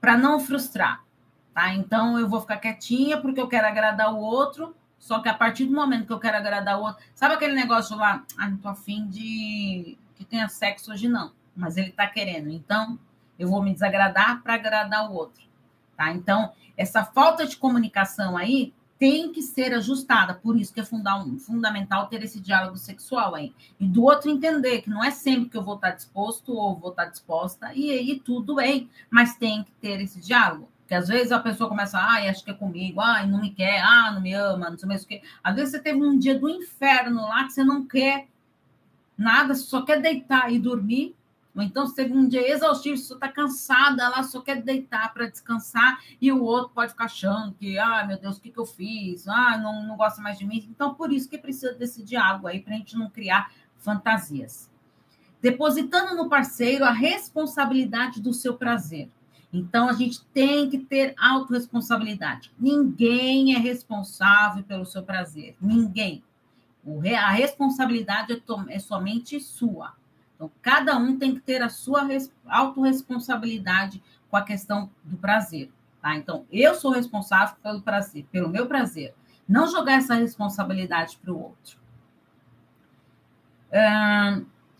para 0.00 0.16
não 0.16 0.40
frustrar, 0.40 1.04
tá? 1.54 1.74
Então 1.74 2.18
eu 2.18 2.28
vou 2.28 2.40
ficar 2.40 2.56
quietinha 2.58 3.20
porque 3.20 3.40
eu 3.40 3.48
quero 3.48 3.66
agradar 3.66 4.12
o 4.12 4.18
outro, 4.18 4.74
só 4.98 5.20
que 5.20 5.28
a 5.28 5.34
partir 5.34 5.64
do 5.66 5.74
momento 5.74 6.06
que 6.06 6.12
eu 6.12 6.20
quero 6.20 6.36
agradar 6.36 6.78
o 6.78 6.82
outro, 6.82 7.02
sabe 7.14 7.34
aquele 7.34 7.54
negócio 7.54 7.96
lá, 7.96 8.24
ah, 8.38 8.48
não 8.48 8.56
tô 8.56 8.68
afim 8.68 9.06
de 9.08 9.98
que 10.14 10.24
tenha 10.24 10.48
sexo 10.48 10.92
hoje 10.92 11.08
não, 11.08 11.32
mas 11.56 11.76
ele 11.76 11.90
tá 11.90 12.06
querendo, 12.06 12.50
então 12.50 12.98
eu 13.38 13.48
vou 13.48 13.62
me 13.62 13.72
desagradar 13.72 14.42
para 14.42 14.54
agradar 14.54 15.10
o 15.10 15.14
outro, 15.14 15.42
tá? 15.96 16.12
Então 16.12 16.52
essa 16.76 17.04
falta 17.04 17.46
de 17.46 17.56
comunicação 17.56 18.36
aí 18.36 18.72
tem 19.02 19.32
que 19.32 19.42
ser 19.42 19.74
ajustada. 19.74 20.32
Por 20.32 20.56
isso 20.56 20.72
que 20.72 20.78
é 20.78 20.84
fundamental 20.84 22.06
ter 22.06 22.22
esse 22.22 22.38
diálogo 22.38 22.76
sexual 22.76 23.34
aí. 23.34 23.52
E 23.80 23.84
do 23.84 24.04
outro 24.04 24.30
entender 24.30 24.80
que 24.80 24.88
não 24.88 25.02
é 25.02 25.10
sempre 25.10 25.50
que 25.50 25.56
eu 25.56 25.62
vou 25.64 25.74
estar 25.74 25.90
disposto 25.90 26.52
ou 26.52 26.78
vou 26.78 26.90
estar 26.90 27.06
disposta, 27.06 27.74
e 27.74 27.90
aí 27.90 28.22
tudo 28.24 28.54
bem, 28.54 28.88
mas 29.10 29.34
tem 29.34 29.64
que 29.64 29.72
ter 29.72 30.00
esse 30.00 30.20
diálogo. 30.20 30.68
Porque 30.92 31.04
às 31.04 31.08
vezes 31.08 31.32
a 31.32 31.40
pessoa 31.40 31.70
começa, 31.70 31.98
ai, 31.98 32.28
acho 32.28 32.44
que 32.44 32.50
é 32.50 32.54
comigo, 32.54 33.00
ai, 33.00 33.26
não 33.26 33.40
me 33.40 33.48
quer, 33.48 33.80
ah, 33.80 34.12
não 34.12 34.20
me 34.20 34.34
ama, 34.34 34.68
não 34.68 34.76
sei 34.76 34.86
mais 34.86 35.02
o 35.02 35.06
quê. 35.06 35.22
Às 35.42 35.54
vezes 35.54 35.70
você 35.70 35.78
teve 35.78 36.02
um 36.02 36.18
dia 36.18 36.38
do 36.38 36.50
inferno 36.50 37.22
lá 37.22 37.44
que 37.44 37.54
você 37.54 37.64
não 37.64 37.86
quer 37.86 38.28
nada, 39.16 39.54
só 39.54 39.80
quer 39.80 40.02
deitar 40.02 40.52
e 40.52 40.58
dormir. 40.58 41.16
Ou 41.56 41.62
então 41.62 41.86
você 41.86 41.94
teve 41.94 42.12
um 42.12 42.28
dia 42.28 42.46
exaustivo, 42.46 42.98
você 42.98 43.14
está 43.14 43.26
cansada, 43.26 44.02
ela 44.02 44.22
só 44.22 44.42
quer 44.42 44.60
deitar 44.60 45.14
para 45.14 45.30
descansar, 45.30 45.98
e 46.20 46.30
o 46.30 46.42
outro 46.42 46.72
pode 46.74 46.92
ficar 46.92 47.06
achando 47.06 47.54
que, 47.54 47.78
ah, 47.78 48.04
meu 48.06 48.18
Deus, 48.18 48.36
o 48.36 48.40
que, 48.42 48.50
que 48.50 48.60
eu 48.60 48.66
fiz? 48.66 49.26
Ah, 49.26 49.56
não, 49.56 49.82
não 49.86 49.96
gosta 49.96 50.20
mais 50.20 50.36
de 50.38 50.44
mim. 50.44 50.68
Então, 50.70 50.92
por 50.92 51.10
isso 51.10 51.26
que 51.26 51.38
precisa 51.38 51.72
desse 51.72 52.02
diálogo 52.02 52.48
aí, 52.48 52.60
para 52.60 52.74
a 52.74 52.76
gente 52.76 52.98
não 52.98 53.08
criar 53.08 53.50
fantasias. 53.78 54.70
Depositando 55.40 56.14
no 56.14 56.28
parceiro 56.28 56.84
a 56.84 56.92
responsabilidade 56.92 58.20
do 58.20 58.34
seu 58.34 58.58
prazer. 58.58 59.08
Então, 59.52 59.88
a 59.88 59.92
gente 59.92 60.24
tem 60.32 60.70
que 60.70 60.78
ter 60.78 61.14
autorresponsabilidade. 61.18 62.50
Ninguém 62.58 63.54
é 63.54 63.58
responsável 63.58 64.62
pelo 64.64 64.86
seu 64.86 65.02
prazer. 65.02 65.54
Ninguém. 65.60 66.24
A 67.18 67.30
responsabilidade 67.30 68.32
é, 68.32 68.74
é 68.74 68.78
somente 68.78 69.38
sua. 69.38 69.92
Então, 70.34 70.50
cada 70.62 70.96
um 70.96 71.18
tem 71.18 71.34
que 71.34 71.40
ter 71.40 71.60
a 71.62 71.68
sua 71.68 72.08
autorresponsabilidade 72.46 74.02
com 74.30 74.36
a 74.36 74.42
questão 74.42 74.90
do 75.04 75.18
prazer. 75.18 75.70
Tá? 76.00 76.16
Então, 76.16 76.46
eu 76.50 76.74
sou 76.74 76.90
responsável 76.90 77.54
pelo 77.62 77.82
prazer, 77.82 78.26
pelo 78.32 78.48
meu 78.48 78.66
prazer. 78.66 79.14
Não 79.46 79.68
jogar 79.68 79.94
essa 79.94 80.14
responsabilidade 80.14 81.18
para 81.22 81.32
o 81.32 81.38
outro. 81.38 81.78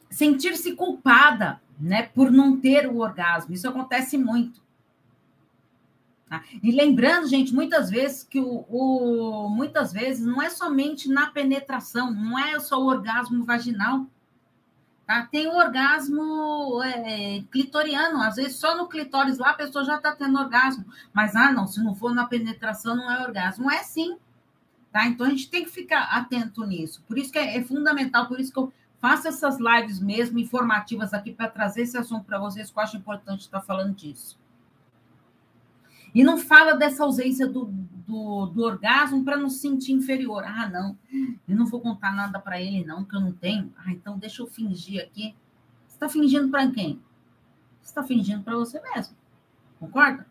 Sentir-se 0.09 0.75
culpada 0.75 1.61
né, 1.79 2.05
por 2.05 2.31
não 2.31 2.59
ter 2.59 2.87
o 2.87 2.99
orgasmo. 2.99 3.53
Isso 3.53 3.69
acontece 3.69 4.17
muito. 4.17 4.62
Tá? 6.33 6.43
E 6.63 6.73
lembrando, 6.73 7.29
gente, 7.29 7.55
muitas 7.55 7.91
vezes 7.91 8.23
que 8.25 8.41
o, 8.41 8.65
o, 8.67 9.51
muitas 9.51 9.93
vezes 9.93 10.25
não 10.25 10.41
é 10.41 10.49
somente 10.49 11.07
na 11.07 11.27
penetração, 11.27 12.11
não 12.11 12.39
é 12.39 12.59
só 12.59 12.81
o 12.81 12.87
orgasmo 12.87 13.45
vaginal. 13.45 14.07
Tá? 15.07 15.27
Tem 15.27 15.47
o 15.47 15.55
orgasmo 15.55 16.83
é, 16.83 17.43
clitoriano, 17.51 18.23
às 18.23 18.37
vezes 18.37 18.57
só 18.57 18.75
no 18.75 18.89
clitóris 18.89 19.37
lá 19.37 19.51
a 19.51 19.55
pessoa 19.55 19.85
já 19.85 19.97
está 19.97 20.17
tendo 20.17 20.39
orgasmo. 20.39 20.87
Mas, 21.13 21.37
ah, 21.37 21.53
não, 21.53 21.67
se 21.67 21.85
não 21.85 21.95
for 21.95 22.15
na 22.15 22.25
penetração, 22.25 22.97
não 22.97 23.11
é 23.11 23.21
orgasmo. 23.21 23.71
É 23.71 23.83
sim. 23.83 24.17
Tá? 24.91 25.07
Então 25.07 25.27
a 25.27 25.29
gente 25.29 25.51
tem 25.51 25.65
que 25.65 25.71
ficar 25.71 26.17
atento 26.17 26.65
nisso. 26.65 27.05
Por 27.07 27.19
isso 27.19 27.31
que 27.31 27.39
é, 27.39 27.59
é 27.59 27.63
fundamental, 27.63 28.27
por 28.27 28.41
isso 28.41 28.51
que 28.51 28.59
eu 28.59 28.73
faço 29.03 29.29
essas 29.29 29.59
lives 29.59 30.01
mesmo 30.01 30.39
informativas 30.39 31.13
aqui 31.13 31.31
para 31.31 31.51
trazer 31.51 31.83
esse 31.83 31.99
assunto 31.99 32.25
para 32.25 32.39
vocês, 32.39 32.71
que 32.71 32.79
eu 32.79 32.83
acho 32.83 32.97
importante 32.97 33.41
estar 33.41 33.61
falando 33.61 33.95
disso. 33.95 34.41
E 36.15 36.23
não 36.23 36.37
fala 36.37 36.75
dessa 36.75 37.05
ausência 37.05 37.47
do, 37.47 37.67
do, 37.67 38.47
do 38.47 38.63
orgasmo 38.63 39.25
para 39.25 39.37
não 39.37 39.49
se 39.49 39.61
sentir 39.61 39.93
inferior. 39.93 40.45
Ah, 40.45 40.69
não, 40.69 40.99
eu 41.49 41.57
não 41.57 41.67
vou 41.67 41.81
contar 41.81 42.15
nada 42.15 42.39
para 42.39 42.61
ele, 42.61 42.85
não, 42.85 43.05
que 43.05 43.17
eu 43.17 43.21
não 43.21 43.33
tenho. 43.33 43.73
Ah, 43.77 43.91
então 43.91 44.19
deixa 44.19 44.43
eu 44.43 44.47
fingir 44.47 45.03
aqui. 45.03 45.35
Você 45.87 45.95
está 45.97 46.09
fingindo 46.09 46.51
para 46.51 46.71
quem? 46.71 47.01
Você 47.81 47.91
está 47.91 48.03
fingindo 48.03 48.43
para 48.43 48.57
você 48.57 48.81
mesmo. 48.81 49.17
Concorda? 49.81 50.27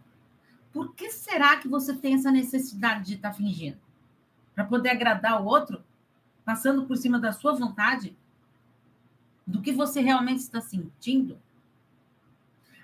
Por 0.72 0.94
que 0.94 1.10
será 1.10 1.58
que 1.58 1.67
você 1.67 1.94
tem 1.94 2.13
essa 2.13 2.32
necessidade 2.32 3.06
de 3.06 3.15
estar 3.15 3.30
tá 3.32 3.36
fingindo? 3.36 3.78
Para 4.54 4.63
poder 4.63 4.89
agradar 4.89 5.41
o 5.41 5.46
outro? 5.46 5.84
Passando 6.46 6.86
por 6.86 6.96
cima 6.96 7.20
da 7.20 7.32
sua 7.32 7.54
vontade? 7.54 8.15
Do 9.46 9.62
que 9.62 9.72
você 9.72 10.00
realmente 10.00 10.39
está 10.39 10.62
sentindo? 10.62 11.38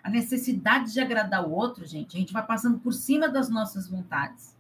A 0.07 0.09
necessidade 0.09 0.93
de 0.93 1.01
agradar 1.01 1.45
o 1.45 1.51
outro, 1.51 1.85
gente, 1.85 2.15
a 2.15 2.19
gente 2.21 2.31
vai 2.31 2.41
passando 2.41 2.79
por 2.79 2.93
cima 2.93 3.27
das 3.27 3.49
nossas 3.49 3.89
vontades. 3.89 4.55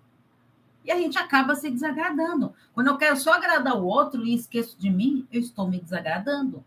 E 0.83 0.91
a 0.91 0.97
gente 0.97 1.17
acaba 1.17 1.55
se 1.55 1.71
desagradando. 1.71 2.53
Quando 2.73 2.87
eu 2.87 2.97
quero 2.97 3.15
só 3.15 3.31
agradar 3.31 3.77
o 3.77 3.85
outro 3.85 4.25
e 4.25 4.35
esqueço 4.35 4.77
de 4.77 4.89
mim, 4.89 5.25
eu 5.31 5.39
estou 5.39 5.65
me 5.69 5.79
desagradando. 5.79 6.65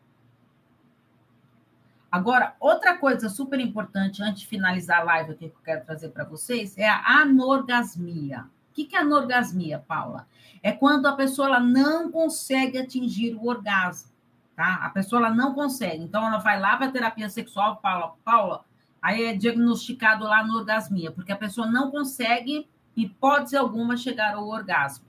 Agora, 2.11 2.57
outra 2.59 2.97
coisa 2.97 3.29
super 3.29 3.61
importante, 3.61 4.23
antes 4.23 4.41
de 4.41 4.47
finalizar 4.47 5.01
a 5.01 5.05
live 5.05 5.33
aqui 5.33 5.51
que 5.51 5.57
eu 5.57 5.63
quero 5.63 5.85
trazer 5.85 6.09
para 6.09 6.25
vocês, 6.25 6.79
é 6.79 6.89
a 6.89 7.21
anorgasmia. 7.21 8.47
O 8.71 8.73
que 8.73 8.97
é 8.97 9.01
anorgasmia, 9.01 9.85
Paula? 9.87 10.27
É 10.63 10.73
quando 10.73 11.05
a 11.05 11.13
pessoa 11.13 11.49
ela 11.49 11.61
não 11.61 12.11
consegue 12.11 12.79
atingir 12.79 13.35
o 13.35 13.47
orgasmo, 13.47 14.11
tá? 14.57 14.77
A 14.77 14.89
pessoa 14.89 15.27
ela 15.27 15.35
não 15.35 15.53
consegue. 15.53 16.03
Então, 16.03 16.27
ela 16.27 16.39
vai 16.39 16.59
lá 16.59 16.79
para 16.79 16.91
terapia 16.91 17.29
sexual, 17.29 17.77
Paula, 17.77 18.15
Paula, 18.25 18.65
Aí 19.03 19.25
é 19.25 19.35
diagnosticado 19.35 20.25
lá 20.25 20.45
no 20.45 20.57
orgasmia, 20.57 21.11
porque 21.11 21.33
a 21.33 21.37
pessoa 21.37 21.67
não 21.67 21.91
consegue, 21.91 22.69
hipótese 22.97 23.57
alguma, 23.57 23.97
chegar 23.97 24.35
ao 24.35 24.47
orgasmo. 24.47 25.05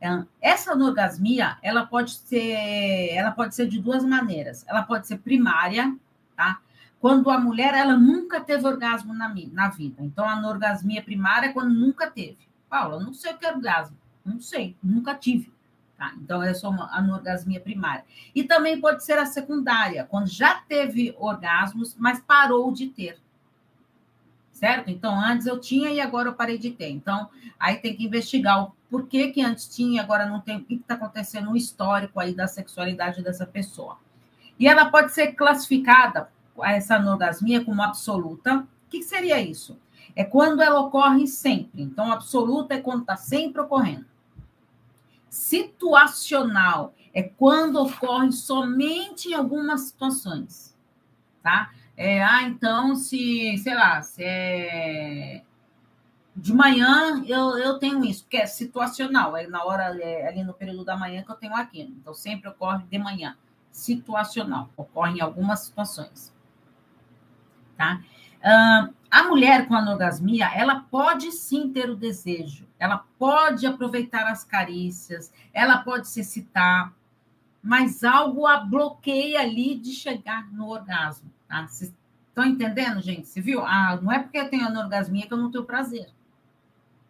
É, 0.00 0.24
essa 0.40 0.72
anorgasmia, 0.72 1.56
ela 1.62 1.84
pode 1.84 2.12
ser, 2.12 3.10
ela 3.10 3.32
pode 3.32 3.54
ser 3.54 3.68
de 3.68 3.80
duas 3.80 4.04
maneiras. 4.04 4.64
Ela 4.68 4.82
pode 4.82 5.06
ser 5.06 5.18
primária, 5.18 5.96
tá? 6.36 6.60
Quando 7.00 7.30
a 7.30 7.38
mulher 7.38 7.74
ela 7.74 7.96
nunca 7.96 8.40
teve 8.40 8.66
orgasmo 8.66 9.12
na, 9.14 9.32
na 9.52 9.68
vida. 9.68 10.02
Então, 10.02 10.24
a 10.24 10.32
anorgasmia 10.32 11.02
primária 11.02 11.48
é 11.48 11.52
quando 11.52 11.72
nunca 11.72 12.10
teve. 12.10 12.38
Paula, 12.68 13.00
não 13.00 13.12
sei 13.12 13.32
o 13.32 13.38
que 13.38 13.46
é 13.46 13.52
orgasmo. 13.52 13.96
Não 14.24 14.40
sei, 14.40 14.76
nunca 14.82 15.14
tive. 15.14 15.52
Tá? 15.96 16.12
Então, 16.16 16.42
é 16.42 16.54
só 16.54 16.70
uma 16.70 16.92
anorgasmia 16.96 17.60
primária. 17.60 18.04
E 18.34 18.44
também 18.44 18.80
pode 18.80 19.04
ser 19.04 19.18
a 19.18 19.26
secundária, 19.26 20.04
quando 20.04 20.28
já 20.28 20.56
teve 20.68 21.14
orgasmos, 21.18 21.96
mas 21.98 22.20
parou 22.20 22.72
de 22.72 22.88
ter 22.88 23.18
certo? 24.58 24.90
Então, 24.90 25.18
antes 25.18 25.46
eu 25.46 25.60
tinha 25.60 25.88
e 25.88 26.00
agora 26.00 26.28
eu 26.28 26.34
parei 26.34 26.58
de 26.58 26.72
ter. 26.72 26.90
Então, 26.90 27.30
aí 27.60 27.76
tem 27.76 27.94
que 27.94 28.04
investigar 28.04 28.64
o 28.64 28.72
porquê 28.90 29.30
que 29.30 29.40
antes 29.40 29.68
tinha 29.68 30.00
e 30.00 30.04
agora 30.04 30.26
não 30.26 30.40
tem, 30.40 30.56
o 30.56 30.64
que 30.64 30.74
está 30.74 30.94
acontecendo 30.94 31.50
no 31.50 31.56
histórico 31.56 32.18
aí 32.18 32.34
da 32.34 32.48
sexualidade 32.48 33.22
dessa 33.22 33.46
pessoa. 33.46 33.98
E 34.58 34.66
ela 34.66 34.90
pode 34.90 35.12
ser 35.12 35.28
classificada, 35.34 36.28
essa 36.60 36.96
anorgasmia, 36.96 37.64
como 37.64 37.80
absoluta. 37.82 38.56
O 38.56 38.90
que 38.90 39.00
seria 39.00 39.40
isso? 39.40 39.78
É 40.16 40.24
quando 40.24 40.60
ela 40.60 40.80
ocorre 40.80 41.28
sempre. 41.28 41.80
Então, 41.80 42.10
absoluta 42.10 42.74
é 42.74 42.80
quando 42.80 43.02
está 43.02 43.14
sempre 43.14 43.60
ocorrendo. 43.60 44.06
Situacional 45.30 46.94
é 47.14 47.22
quando 47.22 47.76
ocorre 47.76 48.32
somente 48.32 49.28
em 49.28 49.34
algumas 49.34 49.82
situações, 49.82 50.76
tá? 51.44 51.70
É, 52.00 52.22
ah, 52.22 52.44
então, 52.44 52.94
se, 52.94 53.58
sei 53.58 53.74
lá, 53.74 54.00
se 54.00 54.22
é 54.22 55.42
de 56.36 56.54
manhã 56.54 57.24
eu, 57.26 57.58
eu 57.58 57.76
tenho 57.80 58.04
isso, 58.04 58.24
que 58.28 58.36
é 58.36 58.46
situacional, 58.46 59.36
é 59.36 59.48
na 59.48 59.64
hora, 59.64 60.00
é 60.00 60.28
ali 60.28 60.44
no 60.44 60.54
período 60.54 60.84
da 60.84 60.96
manhã 60.96 61.24
que 61.24 61.30
eu 61.32 61.34
tenho 61.34 61.56
aquilo. 61.56 61.90
Então, 61.90 62.14
sempre 62.14 62.48
ocorre 62.48 62.84
de 62.88 62.98
manhã. 63.00 63.36
Situacional, 63.72 64.70
ocorre 64.76 65.18
em 65.18 65.20
algumas 65.20 65.58
situações. 65.58 66.32
Tá? 67.76 68.00
Uh, 68.38 68.94
a 69.10 69.24
mulher 69.24 69.66
com 69.66 69.74
anorgasmia, 69.74 70.46
ela 70.54 70.86
pode 70.88 71.32
sim 71.32 71.72
ter 71.72 71.90
o 71.90 71.96
desejo, 71.96 72.68
ela 72.78 73.04
pode 73.18 73.66
aproveitar 73.66 74.28
as 74.28 74.44
carícias, 74.44 75.32
ela 75.52 75.78
pode 75.78 76.06
se 76.06 76.20
excitar, 76.20 76.92
mas 77.60 78.04
algo 78.04 78.46
a 78.46 78.58
bloqueia 78.58 79.40
ali 79.40 79.74
de 79.74 79.90
chegar 79.90 80.48
no 80.52 80.68
orgasmo. 80.68 81.36
Tá? 81.48 81.66
Vocês 81.66 81.94
estão 82.28 82.44
entendendo, 82.44 83.00
gente? 83.00 83.26
Você 83.26 83.40
viu? 83.40 83.64
Ah, 83.64 83.98
não 84.00 84.12
é 84.12 84.18
porque 84.18 84.38
eu 84.38 84.48
tenho 84.48 84.66
anorgasmia 84.66 85.26
que 85.26 85.32
eu 85.32 85.38
não 85.38 85.50
tenho 85.50 85.64
prazer. 85.64 86.08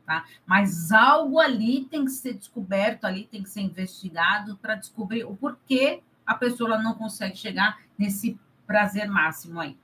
Tá? 0.06 0.24
Mas 0.46 0.90
algo 0.90 1.38
ali 1.38 1.84
tem 1.84 2.04
que 2.04 2.10
ser 2.10 2.34
descoberto, 2.34 3.04
ali 3.04 3.24
tem 3.24 3.42
que 3.42 3.50
ser 3.50 3.60
investigado 3.60 4.56
para 4.56 4.74
descobrir 4.74 5.24
o 5.24 5.36
porquê 5.36 6.02
a 6.24 6.34
pessoa 6.34 6.78
não 6.78 6.94
consegue 6.94 7.36
chegar 7.36 7.78
nesse 7.98 8.38
prazer 8.66 9.08
máximo 9.08 9.60
aí. 9.60 9.76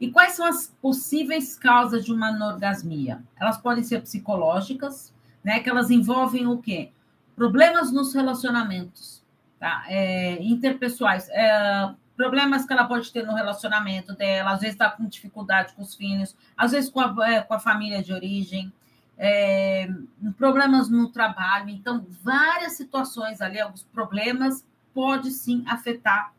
E 0.00 0.10
quais 0.10 0.32
são 0.32 0.46
as 0.46 0.68
possíveis 0.80 1.56
causas 1.58 2.04
de 2.04 2.12
uma 2.12 2.28
anorgasmia? 2.28 3.22
Elas 3.38 3.58
podem 3.58 3.82
ser 3.82 4.00
psicológicas, 4.00 5.12
né? 5.42 5.60
Que 5.60 5.68
elas 5.68 5.90
envolvem 5.90 6.46
o 6.46 6.58
quê? 6.58 6.90
Problemas 7.34 7.90
nos 7.92 8.14
relacionamentos, 8.14 9.22
tá? 9.58 9.84
É, 9.88 10.42
interpessoais, 10.42 11.28
é, 11.30 11.90
problemas 12.18 12.66
que 12.66 12.72
ela 12.72 12.84
pode 12.84 13.12
ter 13.12 13.24
no 13.24 13.32
relacionamento 13.32 14.12
dela, 14.12 14.50
às 14.50 14.60
vezes 14.60 14.74
está 14.74 14.90
com 14.90 15.06
dificuldade 15.06 15.72
com 15.74 15.82
os 15.82 15.94
filhos, 15.94 16.36
às 16.56 16.72
vezes 16.72 16.90
com 16.90 17.00
a, 17.00 17.14
é, 17.30 17.40
com 17.42 17.54
a 17.54 17.60
família 17.60 18.02
de 18.02 18.12
origem, 18.12 18.72
é, 19.16 19.88
problemas 20.36 20.90
no 20.90 21.10
trabalho. 21.10 21.70
Então, 21.70 22.04
várias 22.20 22.72
situações 22.72 23.40
ali, 23.40 23.60
alguns 23.60 23.84
problemas, 23.84 24.66
pode 24.92 25.30
sim 25.30 25.64
afetar, 25.68 26.34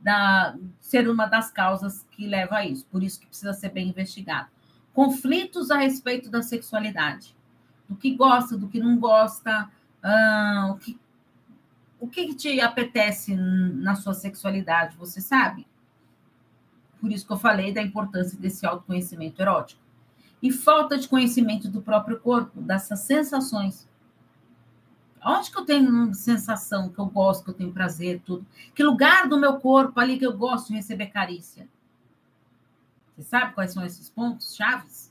da, 0.00 0.56
ser 0.80 1.10
uma 1.10 1.26
das 1.26 1.50
causas 1.50 2.06
que 2.12 2.26
leva 2.26 2.56
a 2.56 2.66
isso. 2.66 2.86
Por 2.86 3.02
isso 3.02 3.20
que 3.20 3.26
precisa 3.26 3.52
ser 3.52 3.68
bem 3.68 3.88
investigado. 3.88 4.48
Conflitos 4.94 5.70
a 5.70 5.76
respeito 5.76 6.30
da 6.30 6.40
sexualidade. 6.40 7.36
Do 7.86 7.96
que 7.96 8.14
gosta, 8.16 8.56
do 8.56 8.66
que 8.66 8.80
não 8.80 8.98
gosta, 8.98 9.68
uh, 10.02 10.70
o 10.72 10.76
que 10.76 10.98
o 12.04 12.06
que 12.06 12.34
te 12.34 12.60
apetece 12.60 13.34
na 13.34 13.94
sua 13.94 14.12
sexualidade, 14.12 14.94
você 14.94 15.22
sabe? 15.22 15.66
Por 17.00 17.10
isso 17.10 17.26
que 17.26 17.32
eu 17.32 17.38
falei 17.38 17.72
da 17.72 17.80
importância 17.80 18.38
desse 18.38 18.66
autoconhecimento 18.66 19.40
erótico. 19.40 19.80
E 20.42 20.52
falta 20.52 20.98
de 20.98 21.08
conhecimento 21.08 21.66
do 21.66 21.80
próprio 21.80 22.20
corpo, 22.20 22.60
dessas 22.60 23.00
sensações. 23.00 23.88
Onde 25.24 25.50
que 25.50 25.58
eu 25.58 25.64
tenho 25.64 26.14
sensação, 26.14 26.90
que 26.90 26.98
eu 26.98 27.06
gosto, 27.06 27.44
que 27.44 27.50
eu 27.50 27.54
tenho 27.54 27.72
prazer, 27.72 28.20
tudo? 28.20 28.46
Que 28.74 28.84
lugar 28.84 29.26
do 29.26 29.40
meu 29.40 29.58
corpo 29.58 29.98
ali 29.98 30.18
que 30.18 30.26
eu 30.26 30.36
gosto 30.36 30.68
de 30.68 30.74
receber 30.74 31.06
carícia? 31.06 31.66
Você 33.16 33.22
sabe 33.22 33.54
quais 33.54 33.72
são 33.72 33.82
esses 33.82 34.10
pontos 34.10 34.54
chaves? 34.54 35.10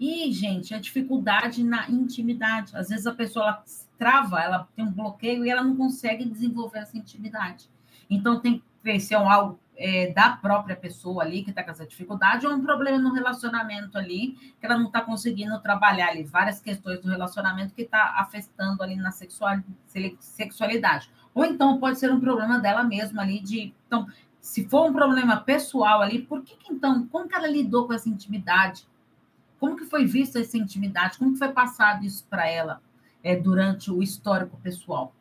E, 0.00 0.32
gente, 0.32 0.74
a 0.74 0.80
dificuldade 0.80 1.62
na 1.62 1.88
intimidade. 1.90 2.74
Às 2.74 2.88
vezes 2.88 3.06
a 3.06 3.14
pessoa 3.14 3.44
ela 3.44 3.64
trava, 3.98 4.40
ela 4.40 4.66
tem 4.74 4.82
um 4.82 4.90
bloqueio 4.90 5.44
e 5.44 5.50
ela 5.50 5.62
não 5.62 5.76
consegue 5.76 6.24
desenvolver 6.24 6.78
essa 6.78 6.96
intimidade. 6.96 7.68
Então 8.08 8.40
tem 8.40 8.62
que 8.82 8.98
ser 8.98 9.16
um 9.16 9.28
algo 9.28 9.60
é, 9.76 10.10
da 10.12 10.30
própria 10.30 10.74
pessoa 10.74 11.22
ali 11.22 11.42
que 11.42 11.50
está 11.50 11.62
com 11.62 11.70
essa 11.70 11.86
dificuldade, 11.86 12.46
ou 12.46 12.54
um 12.54 12.62
problema 12.62 12.98
no 12.98 13.12
relacionamento 13.12 13.98
ali, 13.98 14.32
que 14.58 14.64
ela 14.64 14.78
não 14.78 14.86
está 14.86 15.02
conseguindo 15.02 15.60
trabalhar 15.60 16.08
ali, 16.08 16.24
várias 16.24 16.60
questões 16.60 16.98
do 17.00 17.08
relacionamento 17.08 17.74
que 17.74 17.82
está 17.82 18.14
afetando 18.18 18.82
ali 18.82 18.96
na 18.96 19.10
sexualidade. 19.10 21.10
Ou 21.34 21.44
então 21.44 21.78
pode 21.78 21.98
ser 21.98 22.10
um 22.10 22.20
problema 22.20 22.58
dela 22.58 22.82
mesma 22.82 23.20
ali 23.20 23.40
de. 23.40 23.74
Então, 23.86 24.06
se 24.40 24.66
for 24.66 24.88
um 24.88 24.94
problema 24.94 25.38
pessoal 25.38 26.00
ali, 26.00 26.22
por 26.22 26.42
que, 26.42 26.56
que 26.56 26.72
então, 26.72 27.06
como 27.08 27.28
que 27.28 27.34
ela 27.34 27.46
lidou 27.46 27.86
com 27.86 27.92
essa 27.92 28.08
intimidade? 28.08 28.88
Como 29.60 29.76
que 29.76 29.84
foi 29.84 30.06
vista 30.06 30.40
essa 30.40 30.56
intimidade? 30.56 31.18
Como 31.18 31.32
que 31.32 31.38
foi 31.38 31.52
passado 31.52 32.04
isso 32.04 32.26
para 32.28 32.48
ela 32.48 32.82
é, 33.22 33.36
durante 33.36 33.90
o 33.90 34.02
histórico 34.02 34.56
pessoal? 34.56 35.14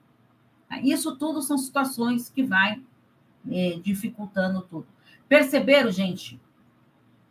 Isso 0.82 1.16
tudo 1.18 1.42
são 1.42 1.58
situações 1.58 2.30
que 2.30 2.44
vai 2.44 2.82
é, 3.52 3.80
dificultando 3.84 4.62
tudo. 4.62 4.88
Perceberam, 5.28 5.92
gente? 5.92 6.40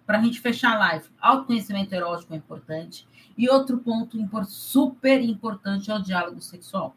Para 0.05 0.19
a 0.19 0.23
gente 0.23 0.41
fechar 0.41 0.75
a 0.75 0.79
live, 0.79 1.09
autoconhecimento 1.21 1.95
erótico 1.95 2.35
é 2.35 2.37
importante. 2.37 3.09
E 3.37 3.49
outro 3.49 3.79
ponto 3.79 4.19
super 4.45 5.23
importante 5.23 5.91
é 5.91 5.95
o 5.95 6.03
diálogo 6.03 6.41
sexual. 6.41 6.95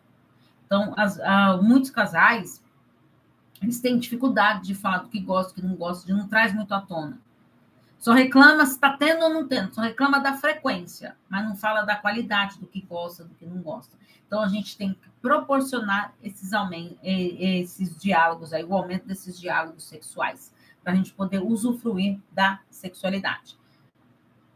Então, 0.66 0.94
as, 0.98 1.20
muitos 1.62 1.90
casais 1.90 2.64
eles 3.62 3.80
têm 3.80 4.00
dificuldade 4.00 4.66
de 4.66 4.74
falar 4.74 5.00
do 5.00 5.10
que 5.10 5.20
gostam, 5.20 5.54
do 5.54 5.62
que 5.62 5.68
não 5.68 5.76
gostam, 5.76 6.08
de 6.08 6.22
não 6.22 6.28
traz 6.28 6.54
muito 6.54 6.74
à 6.74 6.82
tona. 6.82 7.20
Só 8.02 8.14
reclama 8.14 8.66
se 8.66 8.74
está 8.74 8.98
tendo 8.98 9.26
ou 9.26 9.30
não 9.30 9.48
tendo, 9.48 9.76
só 9.76 9.82
reclama 9.82 10.20
da 10.20 10.34
frequência, 10.34 11.16
mas 11.30 11.46
não 11.46 11.56
fala 11.56 11.84
da 11.84 11.96
qualidade 11.96 12.58
do 12.58 12.66
que 12.66 12.82
gosta, 12.82 13.24
do 13.24 13.36
que 13.36 13.46
não 13.46 13.62
gosta. 13.62 13.96
Então 14.26 14.42
a 14.42 14.48
gente 14.48 14.76
tem 14.76 14.96
que 14.96 15.08
proporcionar 15.22 16.12
esses, 16.24 16.50
esses 17.04 17.96
diálogos, 18.02 18.54
aí, 18.54 18.64
o 18.64 18.74
aumento 18.74 19.06
desses 19.06 19.40
diálogos 19.40 19.84
sexuais, 19.84 20.52
para 20.84 20.94
a 20.94 20.96
gente 20.96 21.14
poder 21.14 21.44
usufruir 21.44 22.20
da 22.32 22.60
sexualidade. 22.72 23.56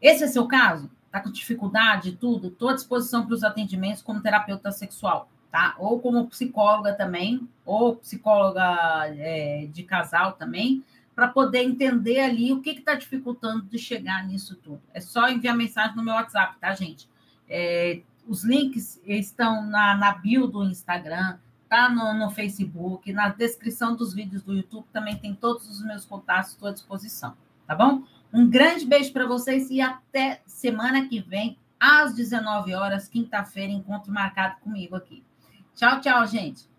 Esse 0.01 0.23
é 0.23 0.27
seu 0.27 0.47
caso? 0.47 0.89
Está 1.05 1.19
com 1.19 1.29
dificuldade 1.29 2.09
e 2.09 2.15
tudo? 2.15 2.47
Estou 2.47 2.69
à 2.69 2.73
disposição 2.73 3.27
para 3.27 3.35
os 3.35 3.43
atendimentos 3.43 4.01
como 4.01 4.23
terapeuta 4.23 4.71
sexual, 4.71 5.29
tá? 5.51 5.75
Ou 5.77 5.99
como 5.99 6.27
psicóloga 6.27 6.95
também, 6.95 7.47
ou 7.63 7.97
psicóloga 7.97 8.63
é, 9.09 9.67
de 9.71 9.83
casal 9.83 10.33
também 10.33 10.83
para 11.15 11.29
poder 11.29 11.63
entender 11.63 12.19
ali 12.19 12.51
o 12.51 12.61
que 12.61 12.71
está 12.71 12.93
dificultando 12.93 13.63
de 13.63 13.79
chegar 13.79 14.27
nisso 14.27 14.55
tudo. 14.55 14.81
É 14.93 14.99
só 14.99 15.29
enviar 15.29 15.55
mensagem 15.55 15.95
no 15.95 16.03
meu 16.03 16.13
WhatsApp, 16.13 16.57
tá, 16.59 16.73
gente? 16.75 17.07
É, 17.47 18.01
os 18.27 18.43
links 18.43 19.01
estão 19.05 19.65
na, 19.65 19.95
na 19.95 20.11
bio 20.11 20.45
do 20.47 20.63
Instagram, 20.65 21.37
tá 21.69 21.89
no, 21.89 22.13
no 22.13 22.29
Facebook, 22.29 23.11
na 23.13 23.29
descrição 23.29 23.95
dos 23.95 24.13
vídeos 24.13 24.43
do 24.43 24.53
YouTube 24.53 24.85
também 24.91 25.17
tem 25.17 25.33
todos 25.33 25.69
os 25.69 25.83
meus 25.85 26.05
contatos 26.05 26.57
à 26.63 26.71
disposição, 26.71 27.35
tá 27.65 27.73
bom? 27.73 28.03
Um 28.33 28.49
grande 28.49 28.85
beijo 28.85 29.13
para 29.13 29.25
vocês 29.25 29.69
e 29.69 29.79
até 29.79 30.41
semana 30.45 31.07
que 31.07 31.21
vem, 31.21 31.57
às 31.79 32.13
19 32.13 32.73
horas, 32.73 33.07
quinta-feira, 33.07 33.71
encontro 33.71 34.11
marcado 34.11 34.59
comigo 34.61 34.95
aqui. 34.95 35.23
Tchau, 35.75 36.01
tchau, 36.01 36.25
gente. 36.27 36.74